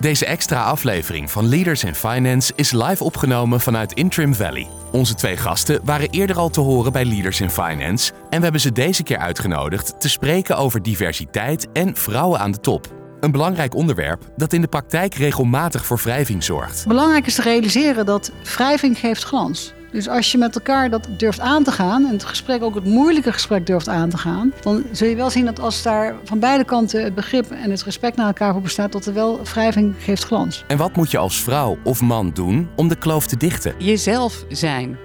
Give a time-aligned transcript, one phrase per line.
[0.00, 4.68] Deze extra aflevering van Leaders in Finance is live opgenomen vanuit Interim Valley.
[4.92, 8.60] Onze twee gasten waren eerder al te horen bij Leaders in Finance en we hebben
[8.60, 12.86] ze deze keer uitgenodigd te spreken over diversiteit en vrouwen aan de top.
[13.20, 16.86] Een belangrijk onderwerp dat in de praktijk regelmatig voor wrijving zorgt.
[16.86, 19.72] Belangrijk is te realiseren dat wrijving geeft glans.
[19.92, 22.84] Dus als je met elkaar dat durft aan te gaan en het gesprek ook het
[22.84, 26.38] moeilijke gesprek durft aan te gaan, dan zul je wel zien dat als daar van
[26.38, 29.94] beide kanten het begrip en het respect naar elkaar voor bestaat, dat er wel wrijving
[29.98, 30.64] geeft glans.
[30.66, 33.74] En wat moet je als vrouw of man doen om de kloof te dichten?
[33.78, 34.98] Jezelf zijn.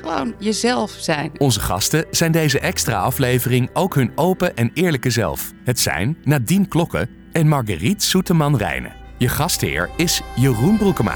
[0.00, 1.30] Gewoon jezelf zijn.
[1.38, 5.52] Onze gasten zijn deze extra aflevering ook hun open en eerlijke zelf.
[5.64, 8.92] Het zijn Nadine Klokken en Marguerite Soeteman-Rijnen.
[9.18, 11.14] Je gastheer is Jeroen Broekema.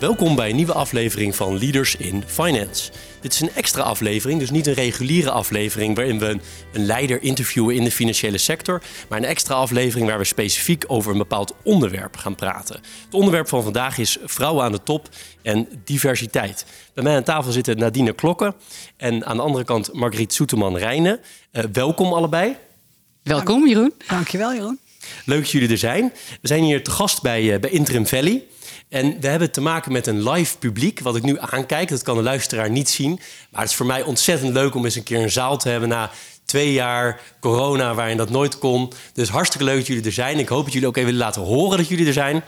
[0.00, 2.92] Welkom bij een nieuwe aflevering van Leaders in Finance.
[3.20, 6.38] Dit is een extra aflevering, dus niet een reguliere aflevering waarin we
[6.72, 11.12] een leider interviewen in de financiële sector, maar een extra aflevering waar we specifiek over
[11.12, 12.80] een bepaald onderwerp gaan praten.
[13.04, 15.08] Het onderwerp van vandaag is vrouwen aan de top
[15.42, 16.66] en diversiteit.
[16.94, 18.54] Bij mij aan tafel zitten Nadine Klokken
[18.96, 21.20] en aan de andere kant Margriet Soeteman-Rijnen.
[21.52, 22.56] Uh, welkom allebei.
[23.22, 23.92] Welkom Jeroen.
[24.08, 24.78] Dankjewel Jeroen.
[25.24, 26.12] Leuk dat jullie er zijn.
[26.40, 28.44] We zijn hier te gast bij, uh, bij Interim Valley.
[28.88, 31.88] En we hebben te maken met een live publiek, wat ik nu aankijk.
[31.88, 33.20] Dat kan de luisteraar niet zien.
[33.50, 35.88] Maar het is voor mij ontzettend leuk om eens een keer een zaal te hebben
[35.88, 36.10] na
[36.44, 38.92] twee jaar corona waarin dat nooit kon.
[39.12, 40.38] Dus hartstikke leuk dat jullie er zijn.
[40.38, 42.42] Ik hoop dat jullie ook even laten horen dat jullie er zijn.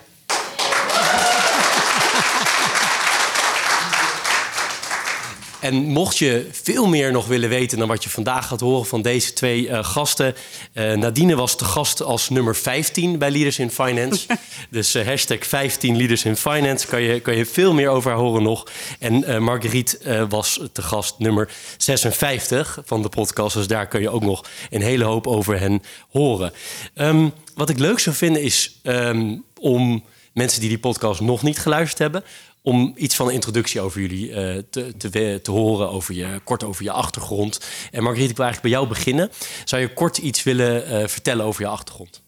[5.63, 9.01] En mocht je veel meer nog willen weten dan wat je vandaag gaat horen van
[9.01, 10.35] deze twee uh, gasten.
[10.73, 14.27] Uh, Nadine was te gast als nummer 15 bij Leaders in Finance.
[14.69, 16.87] dus uh, hashtag 15 Leaders in Finance.
[16.87, 18.67] Kan je, kan je veel meer over haar horen nog.
[18.99, 23.55] En Marguerite was te gast nummer 56 van de podcast.
[23.55, 26.53] Dus daar kun je ook nog een hele hoop over hen horen.
[26.95, 30.03] Um, wat ik leuk zou vinden is um, om
[30.33, 32.23] mensen die die podcast nog niet geluisterd hebben
[32.63, 34.35] om iets van een introductie over jullie uh,
[34.69, 37.59] te, te, te, horen, over je, kort over je achtergrond.
[37.91, 39.31] En Margriet, ik wil eigenlijk bij jou beginnen.
[39.63, 42.21] Zou je kort iets willen uh, vertellen over je achtergrond?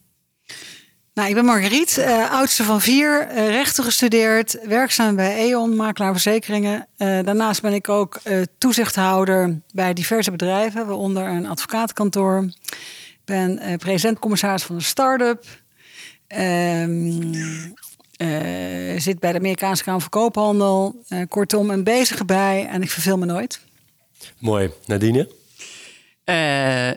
[1.13, 6.87] Nou, ik ben Margriet, uh, oudste van vier, rechten gestudeerd, werkzaam bij E.ON, makelaar verzekeringen.
[6.97, 8.21] daarnaast ben ik ook
[8.57, 12.43] toezichthouder bij diverse bedrijven, waaronder een advocatenkantoor.
[12.43, 15.45] Ik ben president-commissaris van een start-up.
[16.27, 17.33] Ehm,
[18.17, 21.03] uh, zit bij de Amerikaanse Kamer van Koophandel.
[21.09, 23.59] Uh, kortom, een bezige bij en ik verveel me nooit.
[24.39, 24.71] Mooi.
[24.85, 25.29] Nadine?
[26.25, 26.35] Uh,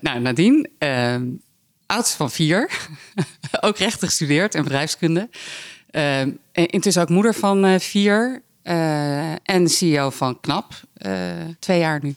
[0.00, 0.70] nou, Nadine,
[1.86, 2.70] oudste van vier.
[3.60, 5.28] ook rechten gestudeerd en bedrijfskunde.
[6.52, 8.42] intussen ook moeder van vier.
[9.42, 10.72] en CEO van KNAP.
[11.58, 12.14] twee jaar nu.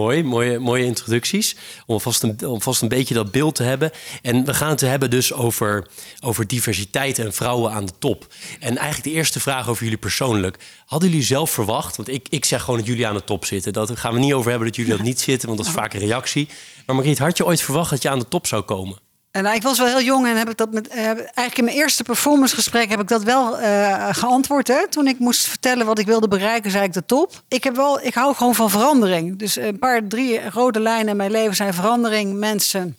[0.00, 1.56] Mooi, mooie, mooie introducties.
[1.86, 3.90] Om vast, een, om vast een beetje dat beeld te hebben.
[4.22, 5.86] En we gaan het hebben dus over,
[6.20, 8.26] over diversiteit en vrouwen aan de top.
[8.60, 10.58] En eigenlijk de eerste vraag over jullie persoonlijk.
[10.86, 13.72] Hadden jullie zelf verwacht, want ik, ik zeg gewoon dat jullie aan de top zitten.
[13.72, 15.94] Dat gaan we niet over hebben dat jullie dat niet zitten, want dat is vaak
[15.94, 16.48] een reactie.
[16.86, 18.98] Maar Margriet, had je ooit verwacht dat je aan de top zou komen?
[19.30, 21.76] En ik was wel heel jong en heb ik dat met uh, eigenlijk in mijn
[21.76, 24.68] eerste performancegesprek heb ik dat wel uh, geantwoord.
[24.68, 24.88] Hè?
[24.88, 27.42] Toen ik moest vertellen wat ik wilde bereiken, zei ik de top.
[27.48, 29.38] Ik heb wel, ik hou gewoon van verandering.
[29.38, 32.96] Dus een paar drie rode lijnen in mijn leven zijn verandering, mensen,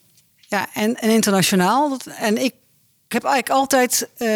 [0.47, 1.97] ja, en, internationaal.
[2.17, 2.53] En ik,
[3.07, 4.27] ik heb eigenlijk altijd uh,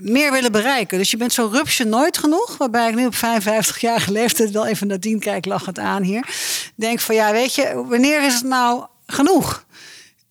[0.00, 0.98] meer willen bereiken.
[0.98, 2.56] Dus je bent zo rupsje nooit genoeg.
[2.56, 6.28] Waarbij ik nu op 55 jaar leeftijd wel even nadien kijk, lach het aan hier.
[6.74, 9.63] Denk van ja, weet je, wanneer is het nou genoeg?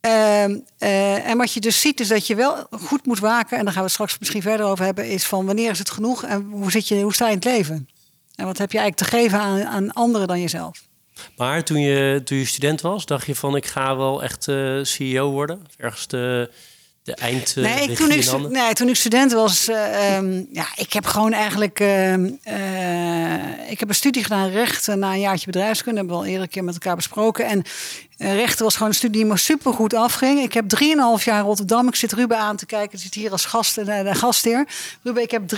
[0.06, 0.46] Uh,
[0.80, 3.74] uh, en wat je dus ziet is dat je wel goed moet waken, en daar
[3.74, 6.42] gaan we het straks misschien verder over hebben, is van wanneer is het genoeg en
[6.42, 7.90] hoe, zit je, hoe sta je in het leven?
[8.36, 10.84] En wat heb je eigenlijk te geven aan, aan anderen dan jezelf?
[11.38, 14.84] Maar toen je, toen je student was, dacht je van ik ga wel echt uh,
[14.84, 15.62] CEO worden?
[15.78, 16.52] Ergens de,
[17.04, 17.56] de eind.
[17.56, 21.34] Nee, ik, toen, ik, nee, toen ik student was, uh, um, ja, ik heb gewoon
[21.34, 21.80] eigenlijk.
[21.80, 26.00] Uh, uh, ik heb een studie gedaan, rechten, na een jaartje bedrijfskunde.
[26.00, 27.46] Hebben we al eerder keer met elkaar besproken.
[27.46, 27.64] En
[28.18, 30.42] rechten was gewoon een studie die me super goed afging.
[30.42, 31.88] Ik heb 3,5 jaar in Rotterdam.
[31.88, 32.98] Ik zit Ruben aan te kijken.
[32.98, 34.68] Ik zit hier als gast, de, de gastheer.
[35.04, 35.56] Ruben, ik heb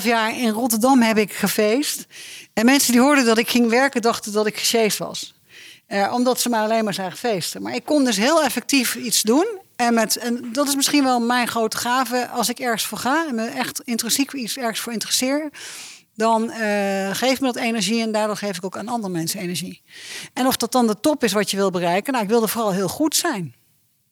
[0.00, 2.06] 3,5 jaar in Rotterdam heb ik gefeest.
[2.52, 5.34] En mensen die hoorden dat ik ging werken, dachten dat ik gesjeest was.
[6.12, 7.62] omdat ze maar alleen maar zijn feesten.
[7.62, 9.66] Maar ik kon dus heel effectief iets doen.
[9.78, 13.26] En, met, en dat is misschien wel mijn grote gave als ik ergens voor ga
[13.28, 15.50] en me echt intrinsiek iets ergens voor interesseer.
[16.14, 19.82] dan uh, geeft me dat energie en daardoor geef ik ook aan andere mensen energie.
[20.32, 22.72] En of dat dan de top is wat je wil bereiken, nou, ik wilde vooral
[22.72, 23.54] heel goed zijn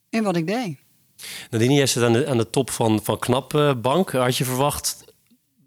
[0.09, 0.77] in wat ik deed.
[1.49, 4.11] Nadine, jij zit aan de, aan de top van, van Knap uh, Bank.
[4.11, 5.03] Had je verwacht,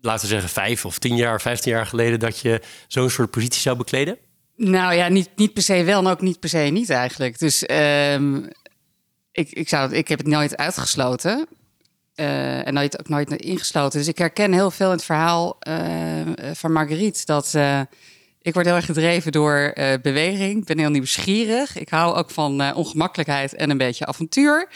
[0.01, 3.61] laten we zeggen vijf of tien jaar, vijftien jaar geleden, dat je zo'n soort positie
[3.61, 4.19] zou bekleden?
[4.57, 7.39] Nou ja, niet, niet per se wel en ook niet per se niet eigenlijk.
[7.39, 8.49] Dus um,
[9.33, 11.49] ik, ik, zou, ik heb het nooit uitgesloten.
[12.17, 13.99] Uh, en nooit, ook nooit ingesloten.
[13.99, 15.75] Dus ik herken heel veel in het verhaal uh,
[16.53, 17.25] van Marguerite.
[17.25, 17.81] Dat uh,
[18.43, 19.73] ik word heel erg gedreven door
[20.03, 20.61] beweging.
[20.61, 21.79] Ik ben heel nieuwsgierig.
[21.79, 24.69] Ik hou ook van ongemakkelijkheid en een beetje avontuur.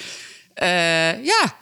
[1.23, 1.57] ja,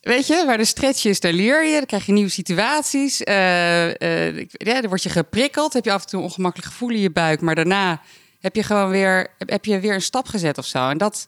[0.00, 1.76] weet je, waar de stretch is, daar leer je.
[1.76, 3.18] Dan krijg je nieuwe situaties.
[3.18, 5.72] ja, dan word je geprikkeld.
[5.72, 7.40] Heb je af en toe een ongemakkelijk gevoel in je buik.
[7.40, 8.00] Maar daarna
[8.40, 10.88] heb je gewoon weer, heb je weer een stap gezet of zo.
[10.88, 11.26] En dat,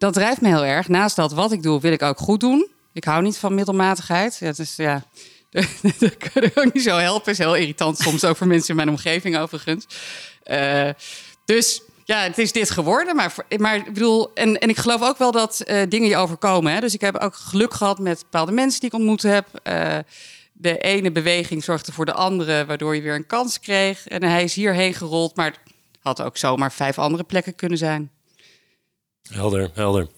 [0.00, 0.88] dat drijft me heel erg.
[0.88, 2.68] Naast dat wat ik doe, wil ik ook goed doen.
[2.92, 4.36] Ik hou niet van middelmatigheid.
[4.40, 5.04] Ja, dus ja,
[5.98, 7.32] dat kan ik ook niet zo helpen.
[7.32, 9.86] Is heel irritant soms ook voor mensen in mijn omgeving overigens.
[10.50, 10.88] Uh,
[11.44, 13.16] dus ja, het is dit geworden.
[13.16, 16.72] Maar, maar ik bedoel, en, en ik geloof ook wel dat uh, dingen je overkomen.
[16.72, 16.80] Hè?
[16.80, 19.46] Dus ik heb ook geluk gehad met bepaalde mensen die ik ontmoet heb.
[19.64, 19.98] Uh,
[20.52, 24.06] de ene beweging zorgde voor de andere, waardoor je weer een kans kreeg.
[24.08, 25.58] En hij is hierheen gerold, maar het
[26.02, 28.10] had ook zomaar vijf andere plekken kunnen zijn.
[29.32, 30.08] Helder, helder.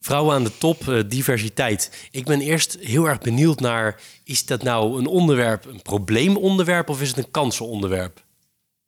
[0.00, 2.08] Vrouwen aan de top, uh, diversiteit.
[2.10, 7.00] Ik ben eerst heel erg benieuwd naar, is dat nou een onderwerp, een probleemonderwerp of
[7.00, 8.24] is het een kansenonderwerp?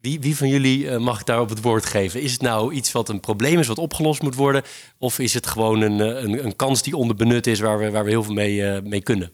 [0.01, 2.23] Wie, wie van jullie uh, mag daar op het woord geven?
[2.23, 4.63] Is het nou iets wat een probleem is, wat opgelost moet worden?
[4.99, 8.05] Of is het gewoon een, eh, een, een kans die onderbenut is, waar we, waar
[8.05, 9.33] we heel veel mee, mee kunnen?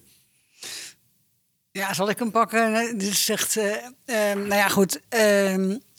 [1.71, 2.99] Ja, zal ik hem pakken?
[2.99, 3.59] Dit zegt,
[4.35, 5.01] nou ja, goed.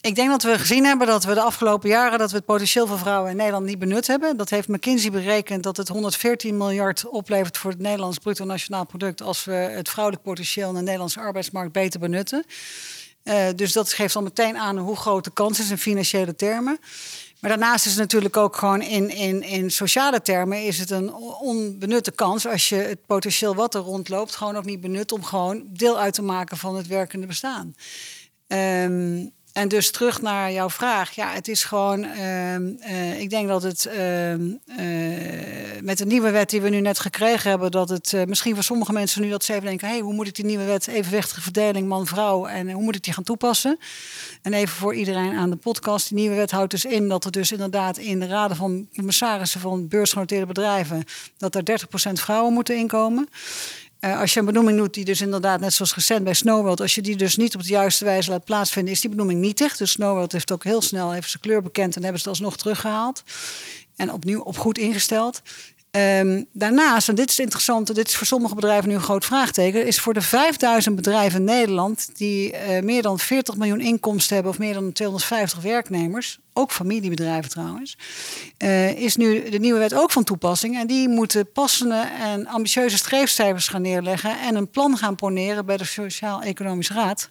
[0.05, 2.45] Ehm, ik denk dat we gezien hebben dat we de afgelopen jaren dat we het
[2.45, 4.37] potentieel van vrouwen in Nederland niet benut hebben.
[4.37, 9.21] Dat heeft McKinsey berekend dat het 114 miljard oplevert voor het Nederlands bruto nationaal product
[9.21, 12.45] als we het vrouwelijk potentieel in de Nederlandse arbeidsmarkt beter benutten.
[13.23, 16.79] Uh, dus dat geeft al meteen aan hoe groot de kans is in financiële termen.
[17.39, 21.13] Maar daarnaast is het natuurlijk ook gewoon in, in, in sociale termen is het een
[21.39, 25.63] onbenutte kans als je het potentieel wat er rondloopt gewoon ook niet benut om gewoon
[25.67, 27.75] deel uit te maken van het werkende bestaan.
[28.47, 31.11] Um, en dus terug naar jouw vraag.
[31.11, 32.03] Ja, het is gewoon.
[32.03, 34.33] Uh, ik denk dat het uh,
[35.81, 38.63] met de nieuwe wet die we nu net gekregen hebben, dat het uh, misschien voor
[38.63, 41.41] sommige mensen nu dat ze even denken: hey, hoe moet ik die nieuwe wet evenwichtige
[41.41, 43.79] verdeling man-vrouw en hoe moet ik die gaan toepassen?
[44.41, 47.31] En even voor iedereen aan de podcast: die nieuwe wet houdt dus in dat er
[47.31, 51.03] dus inderdaad in de raden van commissarissen van beursgenoteerde bedrijven
[51.37, 51.63] dat er
[52.09, 53.29] 30% vrouwen moeten inkomen.
[54.05, 56.95] Uh, als je een benoeming doet die dus inderdaad, net zoals recent bij Snowworld, als
[56.95, 59.77] je die dus niet op de juiste wijze laat plaatsvinden, is die benoeming nietig.
[59.77, 62.57] Dus Snowworld heeft ook heel snel even zijn kleur bekend en hebben ze het alsnog
[62.57, 63.23] teruggehaald.
[63.95, 65.41] En opnieuw op goed ingesteld.
[65.95, 69.85] Um, daarnaast, en dit is interessant, dit is voor sommige bedrijven nu een groot vraagteken,
[69.85, 74.53] is voor de 5000 bedrijven in Nederland die uh, meer dan 40 miljoen inkomsten hebben
[74.53, 77.97] of meer dan 250 werknemers, ook familiebedrijven trouwens,
[78.57, 80.77] uh, is nu de nieuwe wet ook van toepassing.
[80.77, 85.77] En die moeten passende en ambitieuze streefcijfers gaan neerleggen en een plan gaan poneren bij
[85.77, 87.29] de Sociaal-Economische Raad,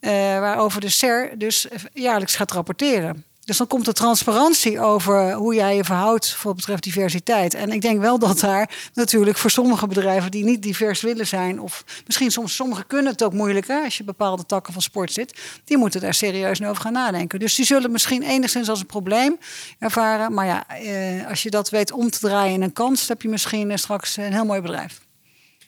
[0.00, 3.24] uh, waarover de SER dus jaarlijks gaat rapporteren.
[3.52, 7.54] Dus dan komt de transparantie over hoe jij je verhoudt voor betreft diversiteit.
[7.54, 11.60] En ik denk wel dat daar natuurlijk voor sommige bedrijven die niet divers willen zijn,
[11.60, 15.40] of misschien soms sommigen kunnen het ook moeilijker als je bepaalde takken van sport zit,
[15.64, 17.38] die moeten daar serieus over gaan nadenken.
[17.38, 19.36] Dus die zullen misschien enigszins als een probleem
[19.78, 20.34] ervaren.
[20.34, 23.28] Maar ja, eh, als je dat weet om te draaien in een kans, heb je
[23.28, 25.00] misschien eh, straks een heel mooi bedrijf.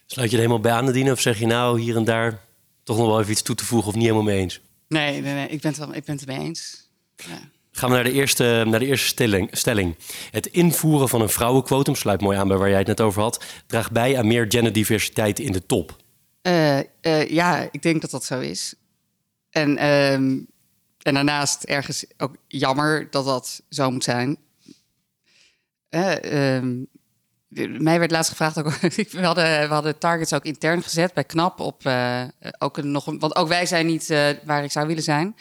[0.06, 1.12] Sluit je er helemaal bij aan, Nadine?
[1.12, 2.40] Of zeg je nou hier en daar
[2.82, 4.60] toch nog wel even iets toe te voegen of niet helemaal mee eens?
[4.88, 6.88] Nee, nee, nee ik, ben het wel, ik ben het mee eens.
[7.16, 7.52] Ja.
[7.76, 9.96] Gaan we naar de eerste, naar de eerste stelling, stelling.
[10.30, 13.44] Het invoeren van een vrouwenquotum, sluit mooi aan bij waar jij het net over had,
[13.66, 15.96] draagt bij aan meer genderdiversiteit in de top.
[16.42, 18.74] Uh, uh, ja, ik denk dat dat zo is.
[19.50, 20.48] En, uh, en
[21.02, 24.36] daarnaast ergens ook jammer dat dat zo moet zijn.
[25.88, 26.76] Ehm,
[27.78, 28.74] mij werd laatst gevraagd, ook,
[29.10, 31.60] we, hadden, we hadden targets ook intern gezet bij KNAP.
[31.60, 31.90] Op,
[32.58, 34.08] ook nog, want ook wij zijn niet
[34.44, 35.36] waar ik zou willen zijn.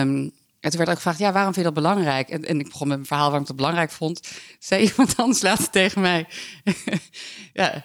[0.00, 2.28] Um, en toen werd ook gevraagd, ja, waarom vind je dat belangrijk?
[2.28, 4.28] En, en ik begon met mijn verhaal waarom ik dat belangrijk vond.
[4.58, 6.26] Zei iemand anders later tegen mij,
[7.52, 7.84] ja,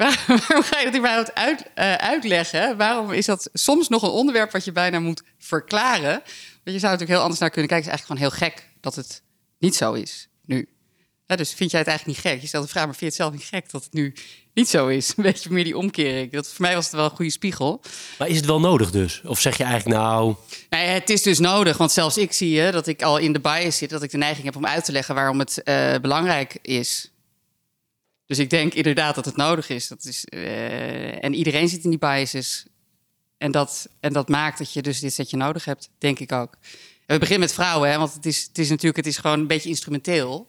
[0.00, 2.76] waarom, ga je dat überhaupt uit, uh, uitleggen?
[2.76, 6.22] Waarom is dat soms nog een onderwerp wat je bijna moet verklaren?
[6.64, 7.90] Want je zou natuurlijk heel anders naar kunnen kijken.
[7.90, 9.22] Het is eigenlijk gewoon heel gek dat het
[9.58, 10.68] niet zo is nu.
[11.26, 12.40] Dus vind jij het eigenlijk niet gek?
[12.40, 14.14] Je stelt de vraag, maar vind je het zelf niet gek dat het nu
[14.54, 15.12] niet zo is?
[15.16, 16.32] Een beetje meer die omkering.
[16.32, 17.80] Dat, voor mij was het wel een goede spiegel.
[18.18, 19.20] Maar is het wel nodig dus?
[19.24, 20.34] Of zeg je eigenlijk nou...
[20.70, 23.40] Nee, het is dus nodig, want zelfs ik zie je dat ik al in de
[23.40, 23.90] bias zit...
[23.90, 27.10] dat ik de neiging heb om uit te leggen waarom het uh, belangrijk is.
[28.26, 29.88] Dus ik denk inderdaad dat het nodig is.
[29.88, 32.64] Dat is uh, en iedereen zit in die biases.
[33.38, 36.52] En dat, en dat maakt dat je dus dit setje nodig hebt, denk ik ook.
[37.06, 39.40] En we beginnen met vrouwen, hè, want het is, het is natuurlijk het is gewoon
[39.40, 40.48] een beetje instrumenteel.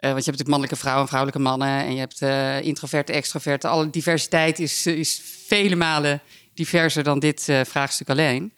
[0.00, 1.84] Uh, want je hebt natuurlijk mannelijke vrouwen en vrouwelijke mannen.
[1.84, 3.68] En je hebt uh, introverte, extroverte.
[3.68, 6.20] Alle diversiteit is, is vele malen
[6.54, 8.52] diverser dan dit uh, vraagstuk alleen.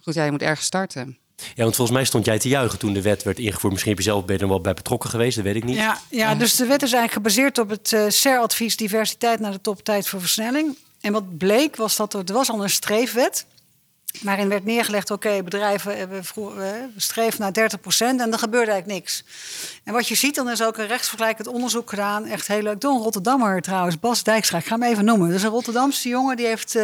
[0.00, 1.18] Goed, ja, je moet ergens starten.
[1.54, 3.72] Ja, want volgens mij stond jij te juichen toen de wet werd ingevoerd.
[3.72, 5.76] Misschien heb je zelf ben er wel bij betrokken geweest, dat weet ik niet.
[5.76, 9.60] Ja, ja dus de wet is eigenlijk gebaseerd op het uh, CER-advies diversiteit naar de
[9.60, 10.76] top tijd voor versnelling.
[11.00, 13.46] En wat bleek was dat er, er was al een streefwet
[14.22, 16.24] Waarin werd neergelegd, oké, bedrijven hebben
[16.96, 19.24] streven naar 30 procent en er gebeurde eigenlijk niks.
[19.84, 22.24] En wat je ziet, dan is ook een rechtsvergelijkend onderzoek gedaan.
[22.24, 22.80] Echt heel leuk.
[22.80, 24.58] Door een Rotterdammer trouwens, Bas Dijkstra.
[24.58, 25.28] Ik ga hem even noemen.
[25.28, 26.82] Dus een Rotterdamse jongen, die heeft uh,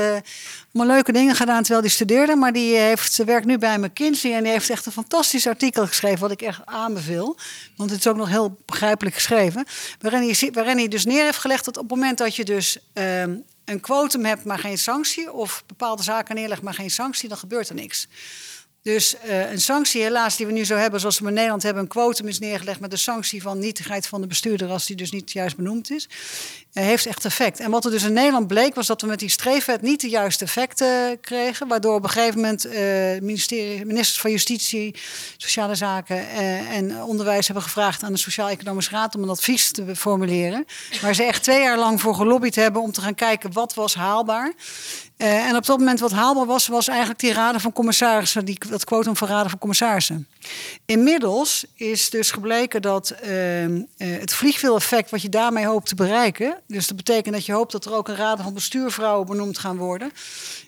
[0.73, 2.37] allemaal leuke dingen gedaan terwijl hij studeerde.
[2.37, 6.21] Maar die heeft, werkt nu bij McKinsey en die heeft echt een fantastisch artikel geschreven.
[6.21, 7.37] Wat ik echt aanbeveel.
[7.77, 9.67] Want het is ook nog heel begrijpelijk geschreven.
[10.01, 12.79] Waarin hij, waarin hij dus neer heeft gelegd dat op het moment dat je dus...
[12.95, 13.25] Uh,
[13.67, 17.69] een quotum hebt, maar geen sanctie, of bepaalde zaken neerlegt, maar geen sanctie, dan gebeurt
[17.69, 18.07] er niks.
[18.87, 21.83] Dus uh, een sanctie, helaas, die we nu zo hebben, zoals we in Nederland hebben,
[21.83, 25.11] een quotum is neergelegd met de sanctie van nietigheid van de bestuurder, als die dus
[25.11, 26.09] niet juist benoemd is,
[26.73, 27.61] uh, heeft echt effect.
[27.61, 30.09] En wat er dus in Nederland bleek, was dat we met die streefwet niet de
[30.09, 32.73] juiste effecten kregen, waardoor op een gegeven moment uh,
[33.85, 34.95] ministers van Justitie,
[35.37, 36.29] Sociale Zaken
[36.71, 40.67] en Onderwijs hebben gevraagd aan de Sociaal-Economische Raad om een advies te formuleren,
[41.01, 43.95] waar ze echt twee jaar lang voor gelobbyd hebben om te gaan kijken wat was
[43.95, 44.55] haalbaar.
[45.17, 48.59] Uh, en op dat moment wat haalbaar was, was eigenlijk die raden van commissarissen, die,
[48.69, 50.29] dat quotum van raden van commissarissen.
[50.85, 56.61] Inmiddels is dus gebleken dat uh, uh, het vliegwiel-effect wat je daarmee hoopt te bereiken,
[56.67, 59.77] dus dat betekent dat je hoopt dat er ook een raden van bestuurvrouwen benoemd gaan
[59.77, 60.13] worden.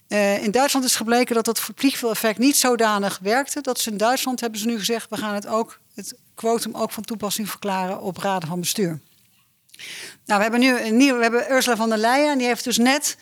[0.09, 4.41] Uh, in Duitsland is gebleken dat dat vliegwiel-effect niet zodanig werkte, dat ze in Duitsland
[4.41, 8.17] hebben ze nu gezegd, we gaan het ook, het quotum ook van toepassing verklaren op
[8.17, 9.01] raden van bestuur.
[10.25, 12.65] Nou, we hebben nu een nieuwe, we hebben Ursula van der Leyen, en die heeft
[12.65, 13.17] dus net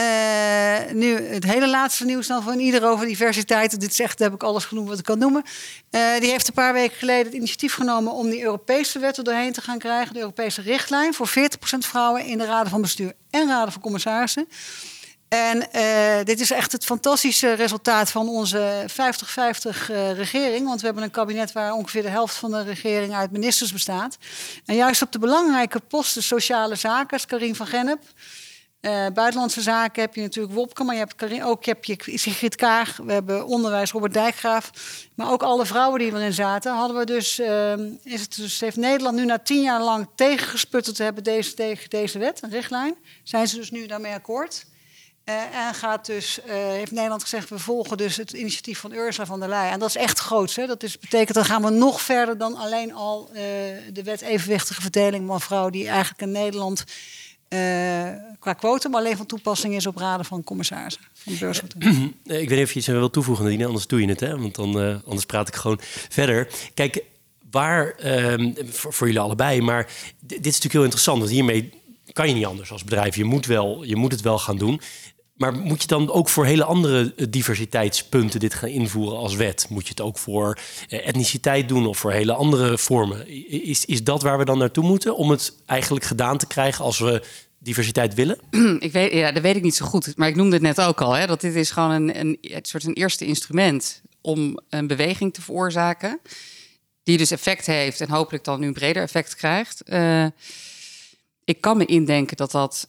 [0.00, 3.80] uh, nu het hele laatste nieuws dan van ieder over diversiteit.
[3.80, 5.42] Dit zegt, heb ik alles genoemd wat ik kan noemen.
[5.90, 9.24] Uh, die heeft een paar weken geleden het initiatief genomen om die Europese wet er
[9.24, 10.14] doorheen te gaan krijgen.
[10.14, 11.32] De Europese richtlijn voor 40%
[11.78, 14.48] vrouwen in de raden van bestuur en raden van commissarissen.
[15.30, 18.94] En uh, dit is echt het fantastische resultaat van onze 50-50
[20.16, 20.66] regering.
[20.66, 24.18] Want we hebben een kabinet waar ongeveer de helft van de regering uit ministers bestaat.
[24.66, 28.02] En juist op de belangrijke posten sociale zaken, Karin van Gennep,
[28.80, 32.96] uh, buitenlandse zaken heb je natuurlijk Wopke, maar je hebt ook heb je Sigrid Kaag.
[32.96, 34.70] We hebben onderwijs Robert Dijkgraaf.
[35.14, 37.72] Maar ook alle vrouwen die erin zaten, hadden we dus, uh,
[38.02, 41.90] is het dus, heeft Nederland nu na tien jaar lang tegengesputterd te hebben deze, tegen
[41.90, 42.94] deze wet, een richtlijn.
[43.22, 44.66] Zijn ze dus nu daarmee akkoord?
[45.24, 49.40] Uh, en gaat dus, heeft Nederland gezegd, we volgen dus het initiatief van Ursula van
[49.40, 49.72] der Leyen.
[49.72, 50.54] En dat is echt groot.
[50.54, 50.66] Hè?
[50.66, 53.30] Dat betekent, dan gaan we nog verder dan alleen al
[53.92, 56.84] de wet evenwichtige verdeling van vrouwen, die eigenlijk in Nederland
[57.54, 61.02] uh, qua quotum alleen van toepassing is op raden van commissarissen
[62.24, 64.38] Ik weet niet of je iets wil toevoegen, Nadine, anders doe je het, hè?
[64.38, 65.78] want dan, uh, anders praat ik gewoon
[66.08, 66.48] verder.
[66.74, 67.04] Kijk,
[67.50, 69.84] waar, um, voor, voor, jullie allebei, maar
[70.20, 71.72] dit is natuurlijk heel interessant, want hiermee
[72.12, 73.16] kan je niet anders als bedrijf.
[73.16, 74.80] Je moet, wel, je moet het wel gaan doen.
[75.40, 79.66] Maar moet je dan ook voor hele andere eh, diversiteitspunten dit gaan invoeren als wet?
[79.68, 83.28] Moet je het ook voor etniciteit doen of voor hele andere vormen?
[83.66, 86.98] Is, is dat waar we dan naartoe moeten om het eigenlijk gedaan te krijgen als
[86.98, 87.22] we
[87.58, 88.38] diversiteit willen?
[88.80, 90.16] Ik weet, ja, dat weet ik niet zo goed.
[90.16, 92.84] Maar ik noemde het net ook al, hè, dat dit is gewoon een, een, soort
[92.84, 96.20] een eerste instrument om een beweging te veroorzaken.
[97.02, 99.82] Die dus effect heeft en hopelijk dan nu een breder effect krijgt.
[99.86, 100.26] Uh,
[101.44, 102.88] ik kan me indenken dat dat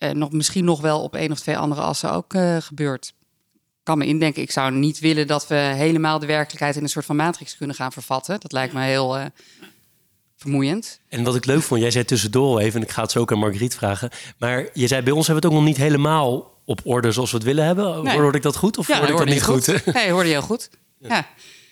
[0.00, 3.14] uh, nog, misschien nog wel op één of twee andere assen ook uh, gebeurt.
[3.54, 6.88] Ik kan me indenken, ik zou niet willen dat we helemaal de werkelijkheid in een
[6.88, 8.40] soort van matrix kunnen gaan vervatten.
[8.40, 9.24] Dat lijkt me heel uh,
[10.36, 11.00] vermoeiend.
[11.08, 13.32] En wat ik leuk vond, jij zei tussendoor even, en ik ga het zo ook
[13.32, 14.10] aan Margriet vragen.
[14.38, 17.30] Maar je zei, bij ons hebben we het ook nog niet helemaal op orde zoals
[17.30, 18.04] we het willen hebben.
[18.04, 18.18] Nee.
[18.18, 19.70] Hoorde ik dat goed of ja, hoorde ik dat niet goed?
[19.70, 19.94] goed?
[19.94, 20.70] Nee, hoorde je heel goed.
[20.98, 21.08] ja.
[21.08, 21.26] ja.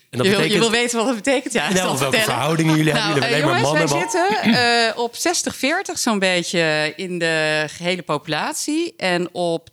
[0.09, 0.63] En dat je, wil, betekent...
[0.63, 1.53] je wil weten wat dat betekent?
[1.53, 3.29] Ja, nou, welke verhoudingen jullie nou, hebben?
[3.29, 4.09] Jullie hebben alleen maar mannen.
[4.09, 5.15] Wij zitten uh, op
[5.93, 8.93] 60-40 zo'n beetje in de gehele populatie.
[8.97, 9.71] En op 32%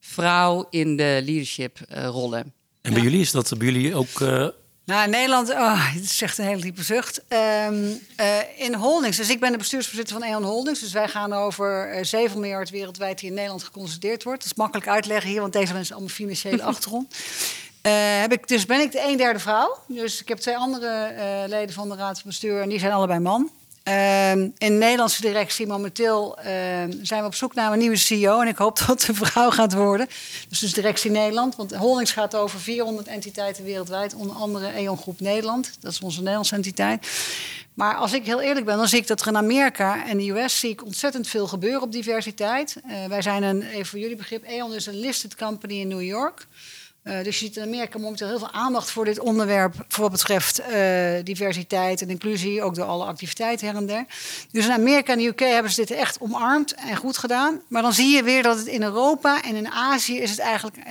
[0.00, 2.54] vrouw in de leadership uh, rollen.
[2.82, 4.20] En bij jullie is dat bij jullie ook...
[4.90, 7.22] Nou, in Nederland, oh, het is echt een hele diepe zucht.
[7.68, 10.80] Um, uh, in holdings, dus ik ben de bestuursvoorzitter van Eon Holdings.
[10.80, 14.42] Dus wij gaan over uh, 7 miljard wereldwijd die in Nederland geconstateerd wordt.
[14.42, 17.14] Dat is makkelijk uitleggen hier, want deze mensen allemaal financiële achtergrond.
[17.86, 19.78] Uh, heb ik, dus ben ik de een derde vrouw.
[19.86, 21.12] Dus ik heb twee andere
[21.48, 23.50] leden van de raad van bestuur en die zijn allebei man.
[23.82, 28.40] Ehm, in de Nederlandse directie momenteel ehm, zijn we op zoek naar een nieuwe CEO.
[28.40, 30.08] En ik hoop dat het een vrouw gaat worden.
[30.48, 31.56] Dus, directie Nederland.
[31.56, 34.14] Want Holdings gaat over 400 entiteiten wereldwijd.
[34.14, 35.76] Onder andere E.ON Groep Nederland.
[35.80, 37.08] Dat is onze Nederlandse entiteit.
[37.74, 40.30] Maar als ik heel eerlijk ben, dan zie ik dat er in Amerika en de
[40.30, 42.76] US zie ik ontzettend veel gebeuren op diversiteit.
[42.86, 46.02] Uh, wij zijn een, even voor jullie begrip, E.ON is een listed company in New
[46.02, 46.46] York.
[47.04, 49.74] Uh, dus je ziet in Amerika momenteel heel veel aandacht voor dit onderwerp.
[49.88, 50.66] Voor wat betreft uh,
[51.24, 54.04] diversiteit en inclusie, ook door alle activiteiten her en der.
[54.50, 57.60] Dus in Amerika en de UK hebben ze dit echt omarmd en goed gedaan.
[57.68, 60.76] Maar dan zie je weer dat het in Europa en in Azië is het eigenlijk,
[60.76, 60.84] uh,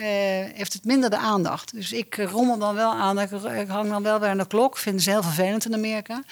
[0.54, 1.74] heeft het minder de aandacht.
[1.74, 4.78] Dus ik rommel dan wel aan, ik, ik hang dan wel weer aan de klok.
[4.78, 6.24] Vinden ze heel vervelend in Amerika.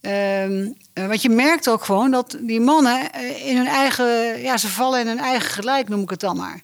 [0.00, 3.12] Um, want je merkt ook gewoon dat die mannen
[3.44, 6.60] in hun eigen, ja, ze vallen in hun eigen gelijk, noem ik het dan maar.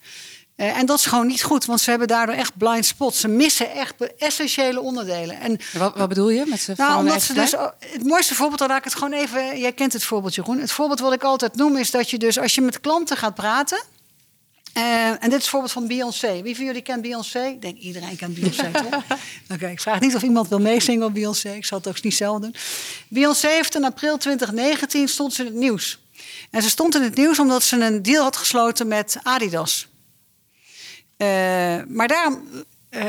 [0.62, 3.20] Uh, en dat is gewoon niet goed, want ze hebben daardoor echt blind spots.
[3.20, 5.40] Ze missen echt essentiële onderdelen.
[5.40, 6.72] En, wat, wat bedoel je met ze?
[6.76, 9.58] Nou, omdat ze dus, het mooiste voorbeeld, dan laat ik het gewoon even.
[9.58, 10.60] Jij kent het voorbeeld, Jeroen.
[10.60, 13.34] Het voorbeeld wat ik altijd noem is dat je dus als je met klanten gaat
[13.34, 13.82] praten.
[14.76, 16.42] Uh, en dit is het voorbeeld van Beyoncé.
[16.42, 17.42] Wie van jullie kent Beyoncé?
[17.42, 18.94] Ik denk iedereen kent Beyoncé, toch?
[18.94, 19.16] Oké,
[19.52, 21.50] okay, ik vraag niet of iemand wil meezingen op Beyoncé.
[21.50, 22.54] Ik zal het ook niet zelf doen.
[23.08, 25.98] Beyoncé heeft in april 2019 stond ze in het nieuws.
[26.50, 29.90] En ze stond in het nieuws omdat ze een deal had gesloten met Adidas.
[31.22, 31.28] Uh,
[31.88, 32.48] maar daarom,
[32.90, 33.04] uh,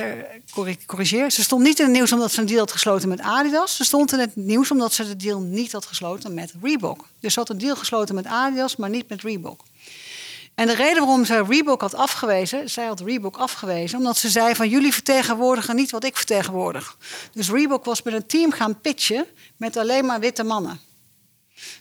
[0.85, 3.75] corrigeer, ze stond niet in het nieuws omdat ze een deal had gesloten met Adidas.
[3.75, 7.07] Ze stond in het nieuws omdat ze de deal niet had gesloten met Reebok.
[7.19, 9.63] Dus ze had een deal gesloten met Adidas, maar niet met Reebok.
[10.55, 14.55] En de reden waarom ze Reebok had afgewezen, zij had Reebok afgewezen, omdat ze zei
[14.55, 16.97] van jullie vertegenwoordigen niet wat ik vertegenwoordig.
[17.31, 19.25] Dus Reebok was met een team gaan pitchen
[19.57, 20.79] met alleen maar witte mannen.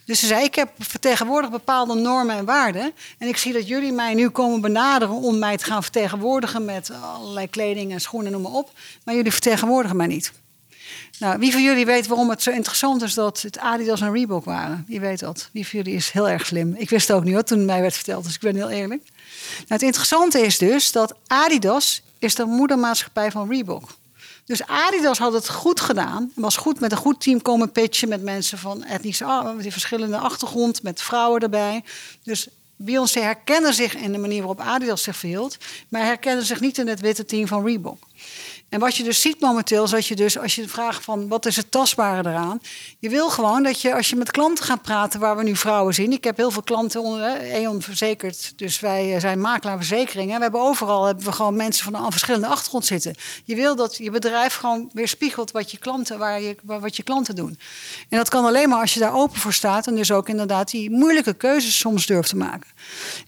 [0.05, 2.93] Dus ze zei, ik heb vertegenwoordig bepaalde normen en waarden.
[3.19, 6.91] En ik zie dat jullie mij nu komen benaderen om mij te gaan vertegenwoordigen met
[7.03, 8.71] allerlei kleding en schoenen, noem maar op.
[9.05, 10.33] Maar jullie vertegenwoordigen mij niet.
[11.19, 14.45] Nou, wie van jullie weet waarom het zo interessant is dat het Adidas en Reebok
[14.45, 14.85] waren?
[14.89, 15.49] Wie weet dat?
[15.53, 16.75] Wie van jullie is heel erg slim?
[16.77, 19.03] Ik wist het ook niet hoor, toen mij werd verteld, dus ik ben heel eerlijk.
[19.57, 23.97] Nou, het interessante is dus dat Adidas is de moedermaatschappij van Reebok.
[24.45, 26.33] Dus Adidas had het goed gedaan.
[26.35, 30.19] Was goed met een goed team komen pitchen met mensen van etnische, met die verschillende
[30.19, 31.85] achtergrond, met vrouwen erbij.
[32.23, 35.57] Dus Beyoncé herkende zich in de manier waarop Adidas zich verhield,
[35.89, 37.99] maar herkende zich niet in het witte team van Reebok.
[38.73, 41.47] En wat je dus ziet momenteel, is dat je dus, als je vraagt van wat
[41.47, 42.61] is het tastbare eraan,
[42.99, 45.95] je wil gewoon dat je, als je met klanten gaat praten, waar we nu vrouwen
[45.95, 46.13] zien.
[46.13, 50.37] Ik heb heel veel klanten onder E.ON verzekerd, dus wij eh, zijn makelaar verzekeringen.
[50.37, 53.15] We hebben overal hebben we gewoon mensen van een verschillende achtergrond zitten.
[53.45, 57.03] Je wil dat je bedrijf gewoon weer spiegelt wat je klanten, waar je, wat je
[57.03, 57.59] klanten doen.
[58.09, 60.71] En dat kan alleen maar als je daar open voor staat en dus ook inderdaad
[60.71, 62.71] die moeilijke keuzes soms durft te maken.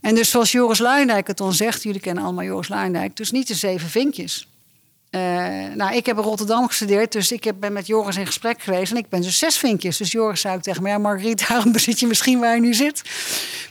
[0.00, 3.48] En dus zoals Joris Luijendijk het dan zegt, jullie kennen allemaal Joris Luijendijk, dus niet
[3.48, 4.48] de zeven vinkjes.
[5.14, 5.20] Uh,
[5.74, 8.92] nou, ik heb in Rotterdam gestudeerd, dus ik heb, ben met Joris in gesprek geweest.
[8.92, 9.96] En ik ben dus zes vinkjes.
[9.96, 12.74] Dus Joris zei ook tegen me, ja Margriet, daarom bezit je misschien waar je nu
[12.74, 13.03] zit.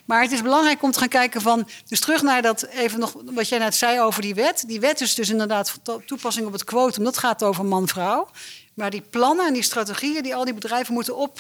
[0.06, 1.68] Maar het is belangrijk om te gaan kijken van...
[1.88, 4.64] Dus terug naar dat, even nog wat jij net zei over die wet.
[4.68, 7.04] Die wet is dus inderdaad toepassing op het quotum.
[7.04, 8.30] Dat gaat over man-vrouw.
[8.74, 11.40] Maar die plannen en die strategieën die al die bedrijven moeten op,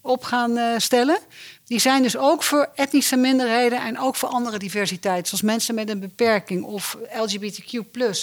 [0.00, 1.18] op gaan uh, stellen...
[1.66, 5.88] Die zijn dus ook voor etnische minderheden en ook voor andere diversiteit, zoals mensen met
[5.88, 7.72] een beperking of LGBTQ,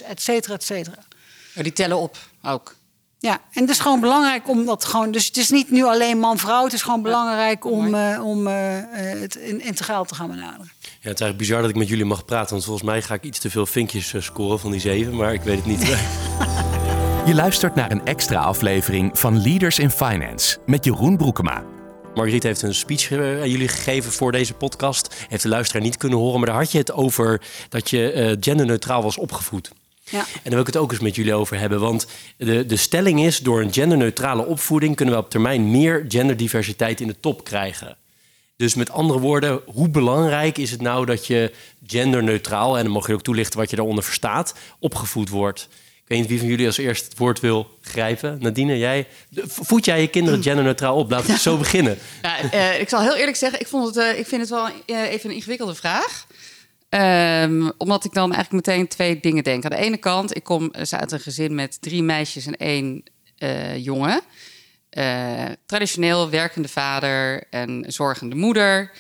[0.08, 0.97] et cetera, et cetera.
[1.53, 2.75] Ja, die tellen op ook.
[3.19, 5.12] Ja, en het is gewoon belangrijk om dat gewoon.
[5.12, 8.53] Dus het is niet nu alleen man-vrouw, het is gewoon belangrijk om, uh, om uh,
[8.95, 10.71] het integraal te gaan benaderen.
[10.82, 13.13] Ja, het is eigenlijk bizar dat ik met jullie mag praten, want volgens mij ga
[13.13, 15.82] ik iets te veel vinkjes scoren van die zeven, maar ik weet het niet.
[17.25, 21.72] Je luistert naar een extra aflevering van Leaders in Finance met Jeroen Broekema.
[22.15, 25.15] Margriet heeft een speech aan jullie gegeven voor deze podcast.
[25.30, 28.38] Heeft de luisteraar niet kunnen horen, maar daar had je het over dat je uh,
[28.39, 29.71] genderneutraal was opgevoed.
[30.04, 30.19] Ja.
[30.19, 31.80] En daar wil ik het ook eens met jullie over hebben.
[31.80, 37.02] Want de, de stelling is: door een genderneutrale opvoeding kunnen we op termijn meer genderdiversiteit
[37.02, 37.97] in de top krijgen.
[38.56, 41.52] Dus met andere woorden, hoe belangrijk is het nou dat je
[41.88, 45.67] genderneutraal, en dan mag je ook toelichten wat je daaronder verstaat, opgevoed wordt?
[46.13, 48.38] Ik weet niet wie van jullie als eerst het woord wil grijpen.
[48.41, 49.08] Nadine, jij,
[49.47, 51.12] voed jij je kinderen genderneutraal op?
[51.12, 51.97] Laten we zo beginnen.
[52.21, 54.67] Ja, uh, ik zal heel eerlijk zeggen, ik, vond het, uh, ik vind het wel
[54.67, 56.28] uh, even een ingewikkelde vraag.
[56.89, 59.63] Um, omdat ik dan eigenlijk meteen twee dingen denk.
[59.63, 63.04] Aan de ene kant, ik kom uit een gezin met drie meisjes en één
[63.78, 64.21] jongen.
[65.65, 68.91] traditioneel werkende vader en zorgende moeder.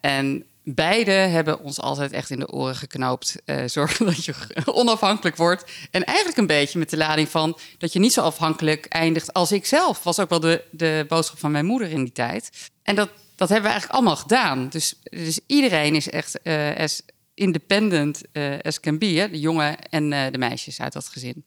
[0.00, 3.36] en beide hebben ons altijd echt in de oren geknoopt.
[3.46, 5.64] Uh, zorgen dat je onafhankelijk wordt.
[5.90, 9.52] En eigenlijk een beetje met de lading van dat je niet zo afhankelijk eindigt als
[9.52, 10.02] ik zelf.
[10.02, 12.70] Was ook wel de, de boodschap van mijn moeder in die tijd.
[12.82, 14.68] En dat, dat hebben we eigenlijk allemaal gedaan.
[14.68, 17.02] Dus, dus iedereen is echt uh, as
[17.34, 19.28] independent uh, as can be.
[19.30, 21.44] De jongen en de meisjes uit dat gezin.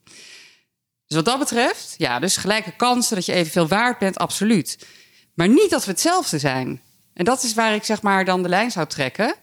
[1.06, 4.86] Dus wat dat betreft, ja, dus gelijke kansen dat je evenveel waard bent, absoluut.
[5.34, 6.82] Maar niet dat we hetzelfde zijn.
[7.16, 9.34] En dat is waar ik zeg maar dan de lijn zou trekken.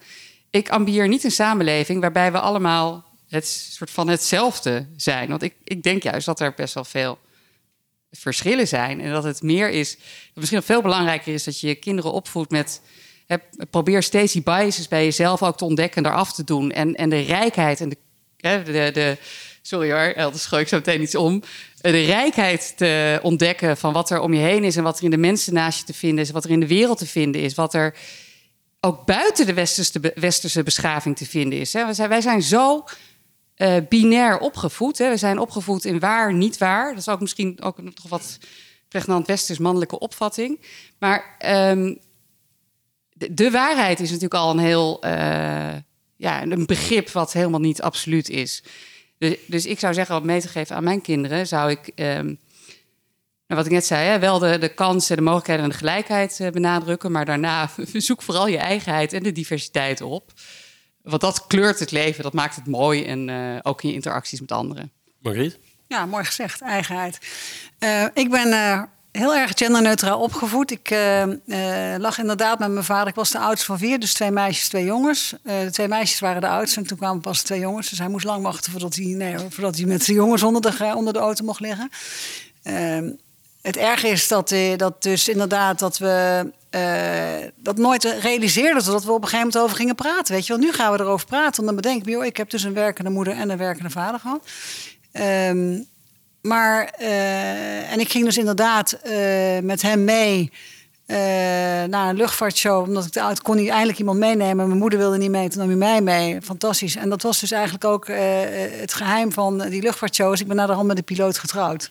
[0.50, 5.28] Ik ambieer niet een samenleving waarbij we allemaal het soort van hetzelfde zijn.
[5.28, 7.18] Want ik, ik denk juist dat er best wel veel
[8.10, 9.00] verschillen zijn.
[9.00, 9.96] En dat het meer is,
[10.34, 12.80] misschien veel belangrijker is dat je je kinderen opvoedt met.
[13.70, 16.70] Probeer steeds die biases bij jezelf ook te ontdekken en eraf te doen.
[16.70, 17.96] En, en de rijkheid en de.
[18.36, 19.16] De, de
[19.66, 21.42] sorry hoor, elders gooi ik zo meteen iets om.
[21.80, 25.10] De rijkheid te ontdekken van wat er om je heen is en wat er in
[25.10, 27.54] de mensen naast je te vinden is, wat er in de wereld te vinden is,
[27.54, 27.94] wat er
[28.80, 31.72] ook buiten de westerse, westerse beschaving te vinden is.
[31.72, 32.84] Wij, zijn, zo
[33.56, 34.98] uh, binair opgevoed.
[34.98, 36.88] We zijn opgevoed in waar, niet waar.
[36.88, 38.38] Dat is ook misschien ook nog wat
[38.88, 40.60] pregnant westers mannelijke opvatting.
[40.98, 41.36] Maar
[41.70, 41.98] um,
[43.12, 45.10] de, waarheid is natuurlijk al een heel uh,
[46.16, 48.62] ja, een begrip wat helemaal niet absoluut is.
[49.18, 52.38] Dus, dus, ik zou zeggen, wat mee te geven aan mijn kinderen, zou ik, um,
[53.46, 56.38] nou wat ik net zei, hè, wel de, de kansen, de mogelijkheden en de gelijkheid
[56.40, 60.32] uh, benadrukken, maar daarna zoek vooral je eigenheid en de diversiteit op.
[61.02, 64.40] Want dat kleurt het leven, dat maakt het mooi en uh, ook in je interacties
[64.40, 64.92] met anderen.
[65.18, 65.58] Margriet?
[65.86, 67.18] Ja, mooi gezegd, eigenheid.
[67.78, 68.82] Uh, ik ben uh,
[69.18, 70.70] heel erg genderneutraal opgevoed.
[70.70, 70.90] Ik
[71.98, 73.08] lag inderdaad met mijn vader.
[73.08, 75.34] Ik was de oudste van vier, dus twee meisjes, twee jongens.
[75.42, 77.88] de twee meisjes waren de oudste en toen kwamen pas twee jongens.
[77.88, 80.92] Dus hij moest lang wachten voordat hij, nee, voordat hij met de jongens onder de,
[80.94, 81.90] onder de auto mocht liggen.
[82.62, 83.10] Ehm,
[83.62, 86.46] het erge is dat, dat dus inderdaad dat we
[87.56, 90.34] dat nooit realiseerde totdat we op een gegeven moment over gingen praten.
[90.34, 91.60] Weet je wel, nu gaan we erover praten.
[91.60, 94.20] En dan bedenk ik, joh, ik heb dus een werkende moeder en een werkende vader
[94.20, 94.42] gehad.
[95.50, 95.86] Um,
[96.48, 99.12] maar, uh, en ik ging dus inderdaad uh,
[99.62, 100.52] met hem mee
[101.88, 102.82] naar een luchtvaartshow.
[102.82, 104.66] Omdat ik de kon niet eindelijk iemand meenemen.
[104.66, 106.42] Mijn moeder wilde niet mee, toen nam hij mij mee.
[106.42, 106.96] Fantastisch.
[106.96, 108.06] En dat was dus eigenlijk ook
[108.80, 110.40] het geheim van die luchtvaartshows.
[110.40, 111.90] Ik ben naar de hand met de piloot getrouwd.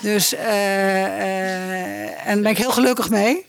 [0.00, 3.46] Dus, en daar ben ik heel gelukkig mee.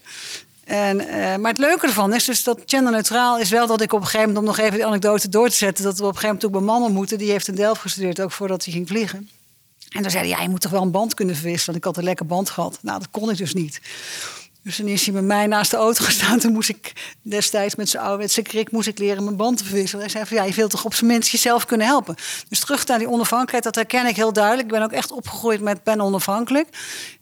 [0.66, 0.98] En,
[1.42, 4.28] maar het leuke ervan is dus dat genderneutraal is wel dat ik op een gegeven
[4.28, 6.46] moment, om nog even die anekdote door te zetten, dat we op een gegeven moment
[6.46, 7.18] ook mijn man ontmoeten.
[7.18, 9.30] Die heeft in Delft gestudeerd, ook voordat hij ging vliegen.
[9.94, 11.66] En dan zei hij, ja, je moet toch wel een band kunnen verwisselen.
[11.66, 12.80] Want ik had een lekker band gehad.
[12.82, 13.82] Nou, dat kon ik dus niet.
[14.64, 16.40] Dus dan is hij met mij naast de auto gestaan.
[16.40, 20.02] Toen moest ik destijds met zijn ouderwetse krik moest ik leren mijn band te verwisselen.
[20.02, 22.16] Hij zei van ja, je wilt toch op zijn minst jezelf kunnen helpen.
[22.50, 24.68] Dus terug naar die onafhankelijkheid, dat herken ik heel duidelijk.
[24.68, 26.68] Ik ben ook echt opgegroeid met ben onafhankelijk.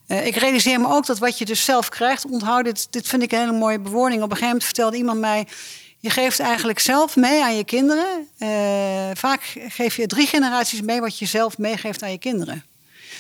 [0.08, 3.24] Uh, ik realiseer me ook dat wat je dus zelf krijgt, onthoud, dit, dit vind
[3.24, 4.22] ik een hele mooie bewoording.
[4.22, 5.48] Op een gegeven moment vertelde iemand mij,
[6.02, 8.28] je geeft eigenlijk zelf mee aan je kinderen.
[8.40, 12.66] Uh, vaak geef je drie generaties mee wat je zelf meegeeft aan je kinderen.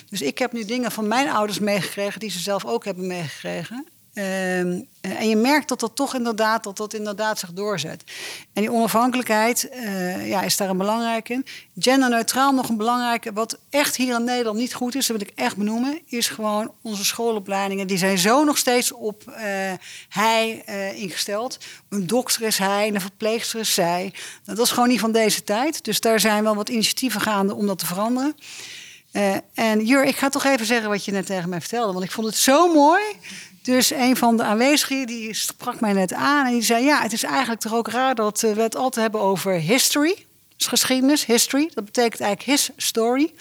[0.09, 3.87] Dus ik heb nu dingen van mijn ouders meegekregen die ze zelf ook hebben meegekregen.
[4.13, 8.03] Um, en je merkt dat dat toch inderdaad, dat dat inderdaad zich doorzet.
[8.53, 11.45] En die onafhankelijkheid uh, ja, is daar een belangrijk in.
[11.79, 15.33] Genderneutraal nog een belangrijke, wat echt hier in Nederland niet goed is, dat wil ik
[15.35, 17.87] echt benoemen, is gewoon onze schoolopleidingen.
[17.87, 19.35] Die zijn zo nog steeds op uh,
[20.09, 21.57] hij uh, ingesteld.
[21.89, 24.13] Een dokter is hij, een verpleegster is zij.
[24.43, 25.83] Dat is gewoon niet van deze tijd.
[25.83, 28.35] Dus daar zijn wel wat initiatieven gaande om dat te veranderen.
[29.53, 32.11] en Jur, ik ga toch even zeggen wat je net tegen mij vertelde, want ik
[32.11, 33.03] vond het zo mooi.
[33.61, 37.13] Dus een van de aanwezigen die sprak mij net aan en die zei: Ja, het
[37.13, 40.25] is eigenlijk toch ook raar dat we het altijd hebben over history.
[40.55, 41.71] Dus geschiedenis, history.
[41.73, 43.33] Dat betekent eigenlijk his story.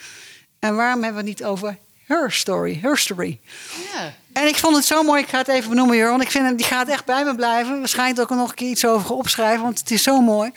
[0.58, 3.40] En waarom hebben we het niet over her story, her story?
[3.92, 4.14] Ja.
[4.32, 6.44] En ik vond het zo mooi, ik ga het even benoemen, Jur, want ik vind
[6.44, 7.78] hem, die gaat echt bij me blijven.
[7.78, 10.50] Waarschijnlijk ook nog een keer iets over opschrijven, want het is zo mooi.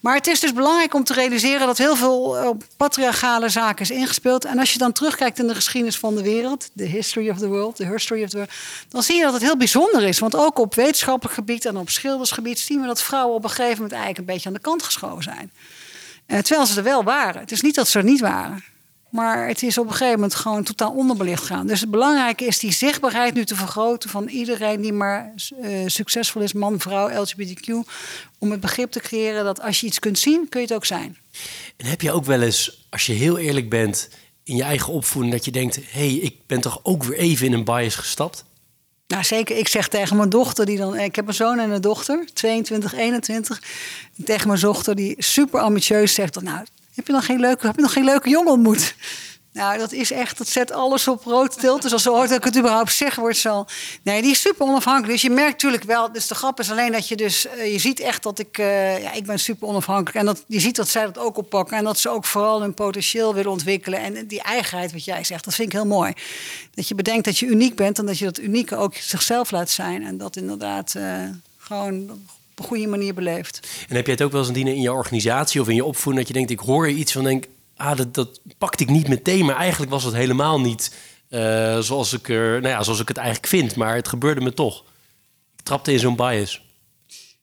[0.00, 3.90] Maar het is dus belangrijk om te realiseren dat heel veel op patriarchale zaken is
[3.90, 4.44] ingespeeld.
[4.44, 7.48] En als je dan terugkijkt in de geschiedenis van de wereld, de history of the
[7.48, 8.52] world, de history of the world,
[8.88, 10.18] dan zie je dat het heel bijzonder is.
[10.18, 13.74] Want ook op wetenschappelijk gebied en op schildersgebied zien we dat vrouwen op een gegeven
[13.74, 15.50] moment eigenlijk een beetje aan de kant geschoven zijn.
[16.26, 17.40] Uh, terwijl ze er wel waren.
[17.40, 18.64] Het is niet dat ze er niet waren.
[19.10, 21.66] Maar het is op een gegeven moment gewoon totaal onderbelicht gaan.
[21.66, 26.42] Dus het belangrijke is die zichtbaarheid nu te vergroten van iedereen die maar uh, succesvol
[26.42, 27.72] is, man, vrouw, LGBTQ.
[28.38, 30.84] Om het begrip te creëren dat als je iets kunt zien, kun je het ook
[30.84, 31.16] zijn.
[31.76, 34.08] En heb je ook wel eens, als je heel eerlijk bent
[34.44, 37.46] in je eigen opvoeding, dat je denkt: hé, hey, ik ben toch ook weer even
[37.46, 38.44] in een bias gestapt?
[39.06, 39.56] Nou, zeker.
[39.56, 40.98] Ik zeg tegen mijn dochter, die dan.
[40.98, 43.62] Ik heb een zoon en een dochter, 22, 21.
[44.24, 46.64] Tegen mijn dochter, die super ambitieus zegt: dan, Nou,
[46.94, 48.94] heb je nog geen leuke, heb je nog geen leuke jongen ontmoet?
[49.52, 51.82] Nou, dat is echt, dat zet alles op rood tilt.
[51.82, 53.64] Dus als ze hoort dat ik het überhaupt zeg, wordt zo.
[54.02, 55.12] Nee, die is super onafhankelijk.
[55.12, 57.78] Dus je merkt natuurlijk wel, dus de grap is alleen dat je dus, uh, je
[57.78, 60.16] ziet echt dat ik, uh, ja, ik ben super onafhankelijk.
[60.16, 61.76] En dat, je ziet dat zij dat ook oppakken.
[61.76, 64.00] En dat ze ook vooral hun potentieel willen ontwikkelen.
[64.00, 66.12] En die eigenheid, wat jij zegt, dat vind ik heel mooi.
[66.74, 69.70] Dat je bedenkt dat je uniek bent en dat je dat unieke ook zichzelf laat
[69.70, 70.06] zijn.
[70.06, 72.20] En dat inderdaad uh, gewoon
[72.60, 73.68] een goede manier beleeft.
[73.88, 76.26] En heb jij het ook wel eens in je organisatie of in je opvoeding dat
[76.26, 77.46] je denkt, ik hoor iets van denk,
[77.76, 80.94] ah, dat, dat pakte ik niet meteen, maar eigenlijk was het helemaal niet
[81.28, 83.76] eh, zoals, ik er, nou ja, zoals ik het eigenlijk vind.
[83.76, 84.84] Maar het gebeurde me toch.
[85.56, 86.62] Ik trapte in zo'n bias.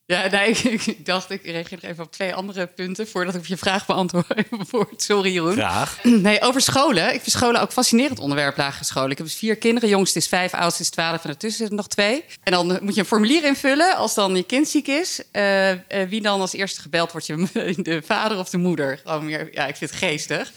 [0.08, 3.46] Ja, nee, ik, ik dacht, ik reageer nog even op twee andere punten voordat ik
[3.46, 4.26] je vraag beantwoord.
[4.98, 5.54] Sorry, Jeroen.
[5.54, 6.00] Graag.
[6.28, 7.04] Nee, over scholen.
[7.06, 9.12] Ik vind scholen ook fascinerend onderwerp, lagere scholen.
[9.12, 9.89] Ik heb dus vier kinderen.
[9.89, 12.24] Jongste is vijf, oudste is twaalf en ertussen zitten nog twee.
[12.43, 15.22] En dan moet je een formulier invullen als dan je kind ziek is.
[15.32, 19.00] eh, eh, wie dan als eerste gebeld wordt, je, de vader of de moeder?
[19.04, 20.52] Gewoon meer, ja, ik vind het geestig.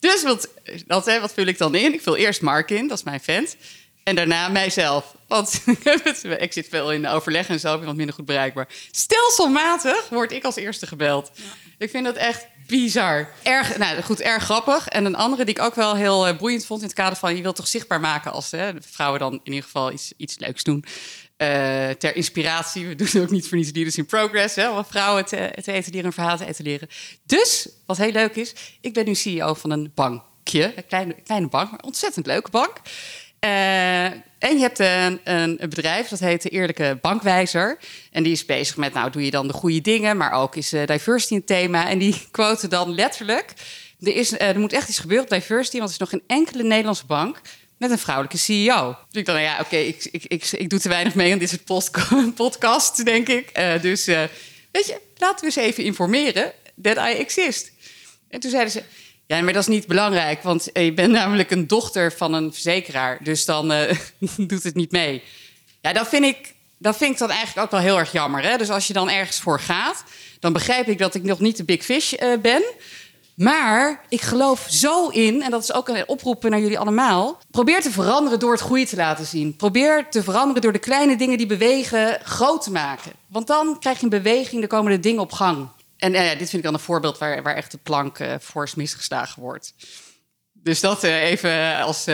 [0.00, 0.48] Dus wat,
[0.86, 1.92] dat, hè, wat vul ik dan in?
[1.92, 3.56] Ik vul eerst Mark in, dat is mijn vent.
[4.06, 5.14] En daarna mijzelf.
[5.26, 5.62] Want
[6.38, 8.68] ik zit veel in overleg en zo, ik ben wat minder goed bereikbaar.
[8.90, 11.30] Stelselmatig word ik als eerste gebeld.
[11.78, 13.28] Ik vind dat echt bizar.
[13.42, 14.88] Erg, nou goed, erg grappig.
[14.88, 17.36] En een andere die ik ook wel heel eh, boeiend vond in het kader van...
[17.36, 20.62] je wilt toch zichtbaar maken als hè, vrouwen dan in ieder geval iets, iets leuks
[20.62, 20.84] doen.
[21.36, 22.86] Eh, ter inspiratie.
[22.86, 24.54] We doen ook niet voor niets Leaders in Progress.
[24.54, 26.88] Hè, om vrouwen te, te etaleren en verhalen te etaleren.
[27.24, 28.54] Dus, wat heel leuk is...
[28.80, 30.72] ik ben nu CEO van een bankje.
[30.76, 32.80] Een kleine, kleine bank, maar een ontzettend leuke bank.
[33.46, 34.04] Eh,
[34.38, 37.78] en je hebt een, een, een bedrijf, dat heet de Eerlijke Bankwijzer.
[38.12, 40.16] En die is bezig met, nou, doe je dan de goede dingen...
[40.16, 41.88] maar ook is eh, diversity een thema.
[41.88, 43.52] En die quoten dan letterlijk...
[44.00, 45.78] Er, is, eh, er moet echt iets gebeuren diversity...
[45.78, 47.40] want er is nog geen enkele Nederlandse bank
[47.78, 48.96] met een vrouwelijke CEO.
[49.10, 51.38] Dus ik dacht, nou ja, oké, ik, ik, ik, ik doe te weinig mee aan
[51.38, 53.50] dit soort podcast, denk ik.
[53.50, 54.22] Eh, dus eh,
[54.70, 57.72] weet je, laten we eens even informeren that I exist.
[58.28, 58.82] En toen zeiden ze,
[59.26, 60.42] ja, maar dat is niet belangrijk...
[60.42, 63.18] want je bent namelijk een dochter van een verzekeraar...
[63.22, 63.96] dus dan eh,
[64.36, 65.22] doet het niet mee.
[65.80, 68.42] Ja, dat vind ik, dat vind ik dan eigenlijk ook wel heel erg jammer.
[68.42, 68.56] Hè?
[68.56, 70.04] Dus als je dan ergens voor gaat...
[70.40, 72.62] dan begrijp ik dat ik nog niet de big fish eh, ben...
[73.36, 77.38] Maar ik geloof zo in, en dat is ook een oproep naar jullie allemaal.
[77.50, 79.56] Probeer te veranderen door het goede te laten zien.
[79.56, 83.12] Probeer te veranderen door de kleine dingen die bewegen groot te maken.
[83.26, 85.68] Want dan krijg je een beweging, er komen de dingen op gang.
[85.96, 88.34] En eh, ja, dit vind ik dan een voorbeeld waar, waar echt de plank eh
[88.40, 89.74] fors misgeslagen wordt.
[90.52, 92.04] Dus dat eh, even als.